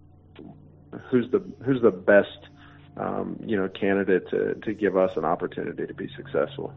who's 1.09 1.29
the 1.31 1.43
who's 1.63 1.81
the 1.81 1.91
best 1.91 2.49
um, 2.97 3.39
you 3.45 3.57
know 3.57 3.67
candidate 3.69 4.29
to 4.29 4.55
to 4.55 4.73
give 4.73 4.97
us 4.97 5.11
an 5.15 5.25
opportunity 5.25 5.85
to 5.85 5.93
be 5.93 6.09
successful. 6.15 6.73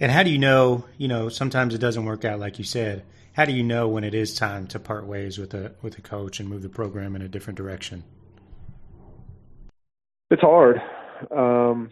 And 0.00 0.12
how 0.12 0.22
do 0.22 0.30
you 0.30 0.38
know? 0.38 0.84
You 0.96 1.08
know, 1.08 1.28
sometimes 1.28 1.74
it 1.74 1.78
doesn't 1.78 2.04
work 2.04 2.24
out 2.24 2.38
like 2.38 2.58
you 2.58 2.64
said. 2.64 3.04
How 3.32 3.44
do 3.44 3.52
you 3.52 3.62
know 3.62 3.88
when 3.88 4.02
it 4.02 4.14
is 4.14 4.34
time 4.34 4.66
to 4.68 4.80
part 4.80 5.06
ways 5.06 5.38
with 5.38 5.54
a 5.54 5.72
with 5.82 5.98
a 5.98 6.02
coach 6.02 6.40
and 6.40 6.48
move 6.48 6.62
the 6.62 6.68
program 6.68 7.14
in 7.16 7.22
a 7.22 7.28
different 7.28 7.56
direction? 7.56 8.04
It's 10.30 10.42
hard. 10.42 10.82
Um, 11.34 11.90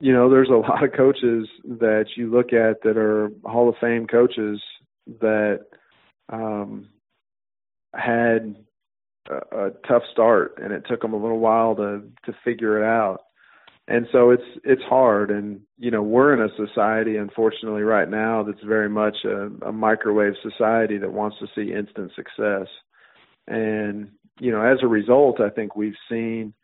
you 0.00 0.12
know, 0.12 0.28
there's 0.28 0.50
a 0.50 0.52
lot 0.52 0.82
of 0.84 0.92
coaches 0.92 1.48
that 1.64 2.06
you 2.16 2.30
look 2.30 2.52
at 2.52 2.82
that 2.82 2.96
are 2.96 3.30
Hall 3.44 3.68
of 3.68 3.76
Fame 3.80 4.06
coaches 4.06 4.60
that 5.20 5.66
um, 6.28 6.88
had 7.94 8.56
a, 9.30 9.70
tough 9.86 10.02
start, 10.12 10.58
and 10.62 10.72
it 10.72 10.84
took 10.88 11.02
them 11.02 11.12
a 11.12 11.20
little 11.20 11.38
while 11.38 11.74
to 11.76 12.02
to 12.24 12.36
figure 12.44 12.82
it 12.82 12.84
out. 12.84 13.20
And 13.86 14.06
so 14.12 14.30
it's 14.30 14.42
it's 14.64 14.82
hard, 14.82 15.30
and 15.30 15.60
you 15.78 15.90
know 15.90 16.02
we're 16.02 16.34
in 16.34 16.40
a 16.40 16.54
society, 16.56 17.16
unfortunately, 17.16 17.82
right 17.82 18.08
now 18.08 18.42
that's 18.42 18.64
very 18.64 18.88
much 18.88 19.16
a, 19.24 19.50
a 19.66 19.72
microwave 19.72 20.34
society 20.42 20.98
that 20.98 21.12
wants 21.12 21.36
to 21.40 21.46
see 21.54 21.72
instant 21.72 22.12
success. 22.14 22.68
And 23.46 24.10
you 24.40 24.50
know, 24.50 24.62
as 24.62 24.78
a 24.82 24.88
result, 24.88 25.40
I 25.40 25.50
think 25.50 25.76
we've 25.76 25.96
seen 26.08 26.54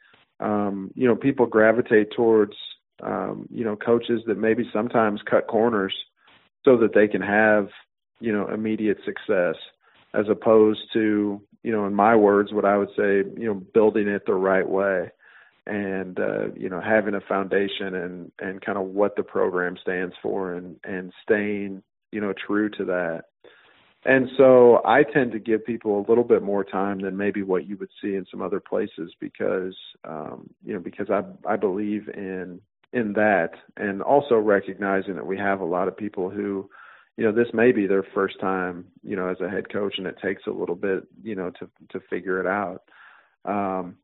um, 0.41 0.91
you 0.95 1.07
know 1.07 1.17
people 1.17 1.47
gravitate 1.47 2.13
towards 2.17 2.55
um, 3.03 3.47
you 3.51 3.65
know, 3.65 3.77
coaches 3.77 4.23
that 4.27 4.39
maybe 4.39 4.69
sometimes 4.73 5.21
cut 5.29 5.47
corners 5.47 5.95
so 6.65 6.77
that 6.79 6.95
they 6.95 7.09
can 7.09 7.23
have, 7.23 7.69
you 8.21 8.33
know, 8.33 8.49
immediate 8.49 8.99
success 9.05 9.57
as 10.15 10.27
opposed 10.29 10.81
to, 10.93 11.41
you 11.63 11.73
know, 11.73 11.87
in 11.87 11.95
my 11.95 12.17
words, 12.17 12.53
what 12.53 12.65
I 12.65 12.77
would 12.77 12.91
say, 12.97 13.19
you 13.39 13.47
know, 13.47 13.55
building 13.55 14.09
it 14.09 14.25
the 14.27 14.35
right 14.35 14.69
way 14.69 15.11
and, 15.67 16.19
uh, 16.19 16.53
you 16.57 16.69
know, 16.69 16.81
having 16.81 17.15
a 17.15 17.21
foundation 17.21 17.95
and, 17.95 18.33
and 18.41 18.65
kind 18.65 18.79
of 18.79 18.87
what 18.87 19.17
the 19.17 19.23
program 19.23 19.77
stands 19.81 20.15
for 20.23 20.55
and, 20.55 20.77
and 20.85 21.13
staying, 21.23 21.83
you 22.13 22.21
know, 22.21 22.33
true 22.47 22.71
to 22.71 22.85
that. 22.87 23.25
And 24.07 24.29
so 24.39 24.81
I 24.87 25.03
tend 25.03 25.33
to 25.33 25.39
give 25.39 25.67
people 25.67 25.99
a 25.99 26.09
little 26.09 26.25
bit 26.25 26.43
more 26.43 26.65
time 26.65 27.01
than 27.01 27.19
maybe 27.19 27.43
what 27.43 27.67
you 27.67 27.77
would 27.77 27.91
see 28.01 28.15
in 28.15 28.25
some 28.31 28.41
other 28.41 28.61
places 28.61 29.13
because, 29.21 29.77
um, 30.05 30.49
you 30.65 30.73
know, 30.73 30.81
because 30.81 31.11
I, 31.11 31.23
I 31.47 31.57
believe 31.57 32.09
in, 32.09 32.61
in 32.95 33.13
that 33.13 33.51
and 33.77 34.01
also 34.01 34.37
recognizing 34.37 35.17
that 35.17 35.27
we 35.27 35.37
have 35.37 35.61
a 35.61 35.65
lot 35.65 35.87
of 35.87 35.97
people 35.97 36.31
who 36.31 36.71
you 37.21 37.27
know 37.27 37.33
this 37.33 37.53
may 37.53 37.71
be 37.71 37.87
their 37.87 38.07
first 38.15 38.41
time 38.41 38.87
you 39.03 39.15
know 39.15 39.29
as 39.29 39.37
a 39.43 39.51
head 39.51 39.71
coach 39.71 39.97
and 39.99 40.07
it 40.07 40.17
takes 40.25 40.45
a 40.47 40.51
little 40.51 40.75
bit 40.75 41.07
you 41.23 41.35
know 41.35 41.51
to 41.51 41.69
to 41.91 42.01
figure 42.09 42.41
it 42.41 42.47
out. 42.47 42.83
Um 43.45 43.97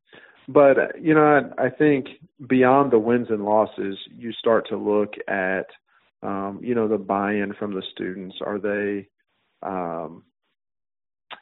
but 0.49 1.01
you 1.01 1.15
know 1.15 1.25
I, 1.59 1.65
I 1.65 1.71
think 1.71 2.09
beyond 2.47 2.93
the 2.93 2.99
wins 2.99 3.29
and 3.31 3.43
losses 3.43 3.97
you 4.15 4.33
start 4.35 4.69
to 4.69 4.77
look 4.77 5.15
at 5.29 5.65
um 6.23 6.61
you 6.63 6.75
know 6.75 6.89
the 6.89 6.99
buy-in 6.99 7.55
from 7.55 7.73
the 7.73 7.83
students. 7.91 8.37
Are 8.45 8.59
they 8.59 9.09
um 9.63 10.25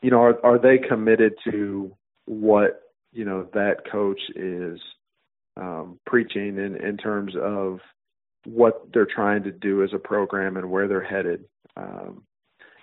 you 0.01 0.13
know 0.13 0.23
are 0.23 0.47
are 0.47 0.61
they 0.61 0.79
committed 0.79 1.33
to 1.51 1.93
what 2.27 2.83
you 3.13 3.25
know 3.25 3.49
that 3.53 3.79
coach 3.91 4.21
is 4.37 4.79
um, 5.57 5.99
preaching 6.07 6.57
in, 6.57 6.77
in 6.77 6.97
terms 6.99 7.35
of 7.41 7.81
what 8.45 8.87
they're 8.93 9.07
trying 9.07 9.43
to 9.45 9.53
do 9.53 9.83
as 9.83 9.91
a 9.93 9.99
program 9.99 10.57
and 10.57 10.71
where 10.71 10.89
they're 10.89 11.03
headed. 11.03 11.45
Um, 11.77 12.23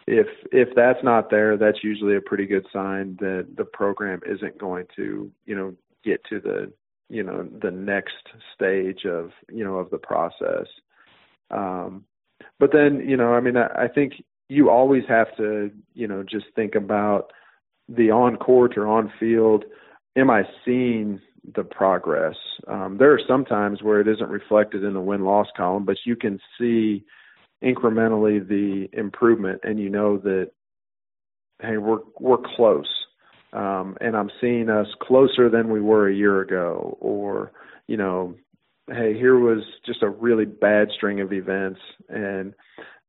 if 0.07 0.27
if 0.51 0.69
that's 0.75 1.03
not 1.03 1.29
there, 1.29 1.57
that's 1.57 1.83
usually 1.83 2.15
a 2.15 2.21
pretty 2.21 2.45
good 2.45 2.65
sign 2.73 3.17
that 3.19 3.47
the 3.55 3.65
program 3.65 4.19
isn't 4.25 4.57
going 4.57 4.85
to, 4.95 5.31
you 5.45 5.55
know, 5.55 5.75
get 6.03 6.23
to 6.25 6.39
the, 6.39 6.71
you 7.09 7.23
know, 7.23 7.47
the 7.61 7.71
next 7.71 8.27
stage 8.55 9.05
of, 9.05 9.31
you 9.49 9.63
know, 9.63 9.75
of 9.75 9.89
the 9.91 9.97
process. 9.97 10.65
Um, 11.51 12.05
but 12.59 12.71
then, 12.73 13.07
you 13.07 13.17
know, 13.17 13.33
I 13.33 13.39
mean, 13.39 13.57
I, 13.57 13.83
I 13.83 13.87
think 13.87 14.13
you 14.49 14.69
always 14.69 15.03
have 15.07 15.35
to, 15.37 15.71
you 15.93 16.07
know, 16.07 16.23
just 16.23 16.45
think 16.55 16.75
about 16.75 17.31
the 17.87 18.11
on 18.11 18.37
court 18.37 18.77
or 18.77 18.87
on 18.87 19.11
field. 19.19 19.65
Am 20.15 20.29
I 20.29 20.43
seeing 20.65 21.21
the 21.55 21.63
progress. 21.63 22.35
Um, 22.67 22.97
there 22.97 23.13
are 23.13 23.21
some 23.27 23.45
times 23.45 23.81
where 23.81 23.99
it 23.99 24.07
isn't 24.07 24.29
reflected 24.29 24.83
in 24.83 24.93
the 24.93 25.01
win 25.01 25.23
loss 25.23 25.47
column, 25.55 25.85
but 25.85 25.97
you 26.05 26.15
can 26.15 26.39
see 26.59 27.03
incrementally 27.63 28.47
the 28.47 28.89
improvement, 28.93 29.61
and 29.63 29.79
you 29.79 29.89
know 29.89 30.17
that 30.17 30.51
hey, 31.61 31.77
we're 31.77 31.99
we're 32.19 32.37
close, 32.55 32.89
um, 33.53 33.97
and 34.01 34.15
I'm 34.15 34.31
seeing 34.39 34.69
us 34.69 34.87
closer 35.01 35.49
than 35.49 35.69
we 35.69 35.81
were 35.81 36.07
a 36.07 36.15
year 36.15 36.41
ago, 36.41 36.97
or 36.99 37.51
you 37.87 37.97
know, 37.97 38.35
hey, 38.87 39.13
here 39.13 39.37
was 39.37 39.63
just 39.85 40.03
a 40.03 40.09
really 40.09 40.45
bad 40.45 40.89
string 40.95 41.21
of 41.21 41.33
events, 41.33 41.79
and 42.09 42.53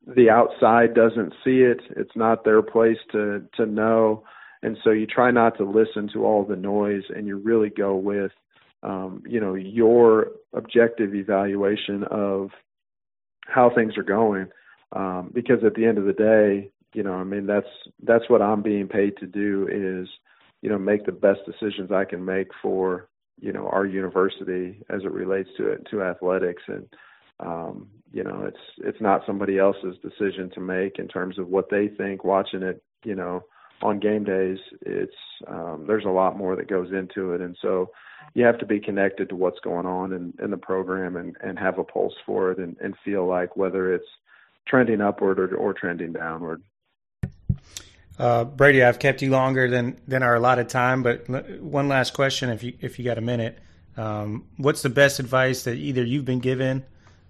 the 0.06 0.30
outside 0.30 0.94
doesn't 0.94 1.32
see 1.44 1.60
it. 1.60 1.80
It's 1.96 2.16
not 2.16 2.44
their 2.44 2.62
place 2.62 2.98
to 3.12 3.42
to 3.56 3.66
know 3.66 4.24
and 4.62 4.78
so 4.84 4.90
you 4.90 5.06
try 5.06 5.30
not 5.30 5.56
to 5.58 5.64
listen 5.64 6.08
to 6.12 6.24
all 6.24 6.44
the 6.44 6.56
noise 6.56 7.02
and 7.14 7.26
you 7.26 7.36
really 7.36 7.70
go 7.70 7.96
with 7.96 8.32
um, 8.82 9.22
you 9.26 9.40
know 9.40 9.54
your 9.54 10.28
objective 10.54 11.14
evaluation 11.14 12.04
of 12.04 12.50
how 13.46 13.70
things 13.74 13.96
are 13.96 14.02
going 14.02 14.46
um, 14.92 15.30
because 15.34 15.64
at 15.64 15.74
the 15.74 15.84
end 15.84 15.98
of 15.98 16.04
the 16.04 16.12
day 16.12 16.70
you 16.94 17.02
know 17.02 17.14
i 17.14 17.24
mean 17.24 17.46
that's 17.46 17.66
that's 18.04 18.28
what 18.28 18.42
i'm 18.42 18.62
being 18.62 18.88
paid 18.88 19.16
to 19.18 19.26
do 19.26 19.68
is 19.70 20.08
you 20.62 20.68
know 20.68 20.78
make 20.78 21.04
the 21.06 21.12
best 21.12 21.40
decisions 21.46 21.90
i 21.92 22.04
can 22.04 22.24
make 22.24 22.48
for 22.60 23.08
you 23.40 23.52
know 23.52 23.68
our 23.68 23.86
university 23.86 24.82
as 24.90 25.02
it 25.02 25.12
relates 25.12 25.48
to 25.56 25.68
it 25.68 25.86
to 25.90 26.02
athletics 26.02 26.62
and 26.68 26.86
um, 27.40 27.88
you 28.12 28.22
know, 28.22 28.44
it's 28.46 28.58
it's 28.78 29.00
not 29.00 29.22
somebody 29.26 29.58
else's 29.58 29.96
decision 30.02 30.50
to 30.54 30.60
make 30.60 30.98
in 30.98 31.08
terms 31.08 31.38
of 31.38 31.48
what 31.48 31.70
they 31.70 31.88
think 31.88 32.24
watching 32.24 32.62
it. 32.62 32.82
You 33.04 33.14
know, 33.14 33.44
on 33.82 33.98
game 33.98 34.24
days, 34.24 34.58
it's 34.82 35.14
um, 35.46 35.84
there's 35.86 36.04
a 36.04 36.10
lot 36.10 36.36
more 36.36 36.56
that 36.56 36.68
goes 36.68 36.92
into 36.92 37.32
it, 37.32 37.40
and 37.40 37.56
so 37.60 37.90
you 38.34 38.44
have 38.44 38.58
to 38.58 38.66
be 38.66 38.80
connected 38.80 39.28
to 39.28 39.36
what's 39.36 39.60
going 39.60 39.86
on 39.86 40.12
in, 40.12 40.32
in 40.42 40.50
the 40.50 40.56
program 40.56 41.16
and, 41.16 41.36
and 41.42 41.58
have 41.58 41.78
a 41.78 41.84
pulse 41.84 42.14
for 42.24 42.50
it 42.50 42.58
and, 42.58 42.76
and 42.80 42.94
feel 43.04 43.26
like 43.26 43.56
whether 43.56 43.92
it's 43.92 44.06
trending 44.66 45.00
upward 45.00 45.38
or, 45.38 45.54
or 45.56 45.74
trending 45.74 46.12
downward. 46.12 46.62
Uh, 48.18 48.44
Brady, 48.44 48.82
I've 48.82 48.98
kept 48.98 49.22
you 49.22 49.30
longer 49.30 49.68
than, 49.68 49.98
than 50.06 50.22
our 50.22 50.36
allotted 50.36 50.68
time, 50.68 51.02
but 51.02 51.28
one 51.60 51.88
last 51.88 52.14
question, 52.14 52.50
if 52.50 52.62
you 52.62 52.74
if 52.80 52.98
you 52.98 53.04
got 53.04 53.18
a 53.18 53.22
minute, 53.22 53.58
um, 53.96 54.44
what's 54.56 54.82
the 54.82 54.90
best 54.90 55.18
advice 55.18 55.64
that 55.64 55.74
either 55.74 56.04
you've 56.04 56.24
been 56.24 56.40
given 56.40 56.84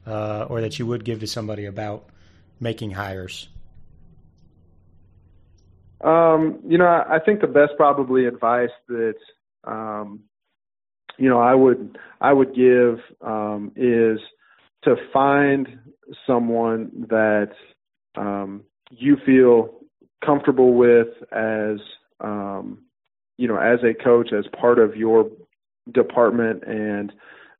uh, 0.06 0.46
or 0.48 0.60
that 0.60 0.78
you 0.78 0.86
would 0.86 1.04
give 1.04 1.20
to 1.20 1.26
somebody 1.26 1.66
about 1.66 2.08
making 2.60 2.90
hires? 2.90 3.48
Um, 6.02 6.60
you 6.66 6.78
know, 6.78 6.86
I 6.86 7.18
think 7.24 7.40
the 7.40 7.46
best 7.46 7.72
probably 7.76 8.26
advice 8.26 8.70
that 8.88 9.14
um, 9.64 10.20
you 11.18 11.28
know 11.28 11.40
I 11.40 11.54
would 11.54 11.98
I 12.20 12.32
would 12.32 12.54
give 12.54 12.98
um, 13.20 13.72
is 13.76 14.18
to 14.84 14.96
find 15.12 15.68
someone 16.26 17.06
that 17.08 17.52
um, 18.16 18.62
you 18.90 19.16
feel 19.24 19.80
comfortable 20.24 20.74
with 20.74 21.08
as 21.30 21.78
um, 22.20 22.78
you 23.38 23.46
know 23.46 23.56
as 23.56 23.78
a 23.84 23.94
coach 24.02 24.32
as 24.32 24.44
part 24.60 24.78
of 24.78 24.96
your 24.96 25.30
department 25.92 26.62
and 26.64 27.12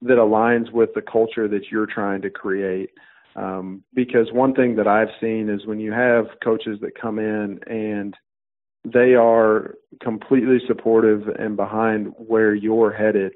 that 0.03 0.19
aligns 0.19 0.73
with 0.73 0.91
the 0.95 1.03
culture 1.03 1.47
that 1.47 1.71
you're 1.71 1.87
trying 1.87 2.23
to 2.23 2.31
create. 2.31 2.91
Um, 3.35 3.83
because 3.95 4.27
one 4.33 4.53
thing 4.55 4.77
that 4.77 4.87
I've 4.87 5.09
seen 5.21 5.49
is 5.49 5.65
when 5.65 5.81
you 5.81 5.93
have 5.93 6.27
coaches 6.45 6.79
that 6.83 7.01
come 7.01 7.19
in 7.19 7.61
and 7.67 8.15
they 8.85 9.15
are 9.15 9.75
completely 10.01 10.59
supportive 10.67 11.29
and 11.29 11.57
behind 11.57 12.13
where 12.17 12.55
you're 12.55 12.93
headed, 12.93 13.33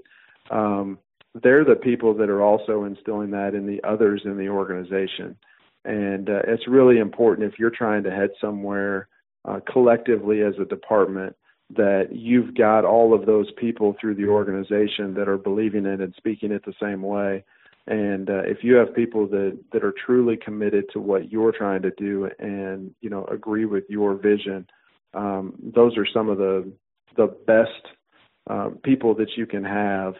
um, 0.50 0.98
they're 1.42 1.64
the 1.64 1.76
people 1.76 2.14
that 2.14 2.30
are 2.30 2.42
also 2.42 2.84
instilling 2.84 3.30
that 3.30 3.54
in 3.54 3.66
the 3.66 3.82
others 3.84 4.22
in 4.24 4.36
the 4.36 4.48
organization. 4.48 5.36
And 5.84 6.28
uh, 6.28 6.42
it's 6.48 6.66
really 6.66 6.98
important 6.98 7.52
if 7.52 7.58
you're 7.58 7.70
trying 7.70 8.02
to 8.04 8.10
head 8.10 8.30
somewhere 8.40 9.08
uh, 9.44 9.60
collectively 9.70 10.42
as 10.42 10.54
a 10.60 10.64
department 10.64 11.36
that 11.76 12.08
you've 12.12 12.54
got 12.54 12.84
all 12.84 13.14
of 13.14 13.26
those 13.26 13.50
people 13.52 13.96
through 14.00 14.14
the 14.14 14.26
organization 14.26 15.14
that 15.14 15.28
are 15.28 15.38
believing 15.38 15.86
it 15.86 16.00
and 16.00 16.14
speaking 16.16 16.52
it 16.52 16.64
the 16.64 16.74
same 16.80 17.02
way. 17.02 17.44
And 17.88 18.28
uh, 18.30 18.42
if 18.44 18.58
you 18.62 18.74
have 18.74 18.94
people 18.94 19.28
that 19.28 19.56
that 19.72 19.84
are 19.84 19.94
truly 20.04 20.36
committed 20.36 20.86
to 20.92 21.00
what 21.00 21.30
you're 21.30 21.52
trying 21.52 21.82
to 21.82 21.92
do 21.92 22.28
and 22.40 22.92
you 23.00 23.10
know 23.10 23.24
agree 23.26 23.64
with 23.64 23.84
your 23.88 24.14
vision, 24.14 24.66
um, 25.16 25.54
those 25.74 25.96
are 25.96 26.06
some 26.06 26.28
of 26.28 26.38
the 26.38 26.70
the 27.16 27.26
best 27.46 27.70
uh, 28.48 28.70
people 28.84 29.14
that 29.14 29.30
you 29.36 29.46
can 29.46 29.64
have. 29.64 30.14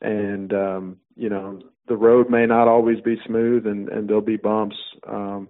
And 0.00 0.52
um, 0.52 0.96
you 1.16 1.28
know 1.28 1.60
the 1.88 1.96
road 1.96 2.30
may 2.30 2.46
not 2.46 2.68
always 2.68 3.00
be 3.00 3.16
smooth 3.26 3.66
and 3.66 3.88
and 3.88 4.08
there'll 4.08 4.20
be 4.22 4.36
bumps, 4.36 4.76
um, 5.08 5.48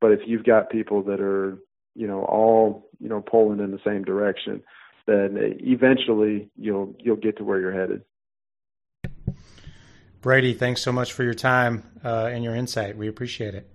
but 0.00 0.12
if 0.12 0.20
you've 0.26 0.44
got 0.44 0.70
people 0.70 1.02
that 1.04 1.20
are 1.20 1.58
you 1.94 2.06
know 2.06 2.24
all 2.24 2.88
you 2.98 3.08
know 3.08 3.20
pulling 3.20 3.60
in 3.60 3.70
the 3.70 3.80
same 3.84 4.02
direction, 4.02 4.62
then 5.06 5.36
eventually 5.60 6.50
you'll 6.56 6.94
you'll 6.98 7.16
get 7.16 7.36
to 7.38 7.44
where 7.44 7.60
you're 7.60 7.72
headed. 7.72 8.02
Brady, 10.20 10.54
thanks 10.54 10.80
so 10.80 10.92
much 10.92 11.12
for 11.12 11.24
your 11.24 11.34
time 11.34 11.84
uh, 12.04 12.30
and 12.32 12.44
your 12.44 12.54
insight. 12.54 12.96
We 12.96 13.08
appreciate 13.08 13.54
it. 13.54 13.68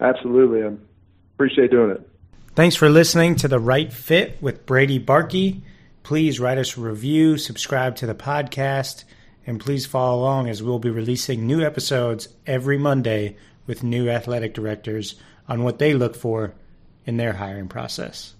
Absolutely, 0.00 0.62
I 0.62 0.72
appreciate 1.34 1.70
doing 1.70 1.90
it. 1.90 2.15
Thanks 2.56 2.74
for 2.74 2.88
listening 2.88 3.36
to 3.36 3.48
the 3.48 3.60
Right 3.60 3.92
Fit 3.92 4.38
with 4.40 4.64
Brady 4.64 4.98
Barke. 4.98 5.56
Please 6.02 6.40
write 6.40 6.56
us 6.56 6.74
a 6.74 6.80
review, 6.80 7.36
subscribe 7.36 7.96
to 7.96 8.06
the 8.06 8.14
podcast, 8.14 9.04
and 9.46 9.60
please 9.60 9.84
follow 9.84 10.18
along 10.18 10.48
as 10.48 10.62
we'll 10.62 10.78
be 10.78 10.88
releasing 10.88 11.46
new 11.46 11.60
episodes 11.60 12.28
every 12.46 12.78
Monday 12.78 13.36
with 13.66 13.82
new 13.82 14.08
athletic 14.08 14.54
directors 14.54 15.16
on 15.46 15.64
what 15.64 15.78
they 15.78 15.92
look 15.92 16.16
for 16.16 16.54
in 17.04 17.18
their 17.18 17.34
hiring 17.34 17.68
process. 17.68 18.35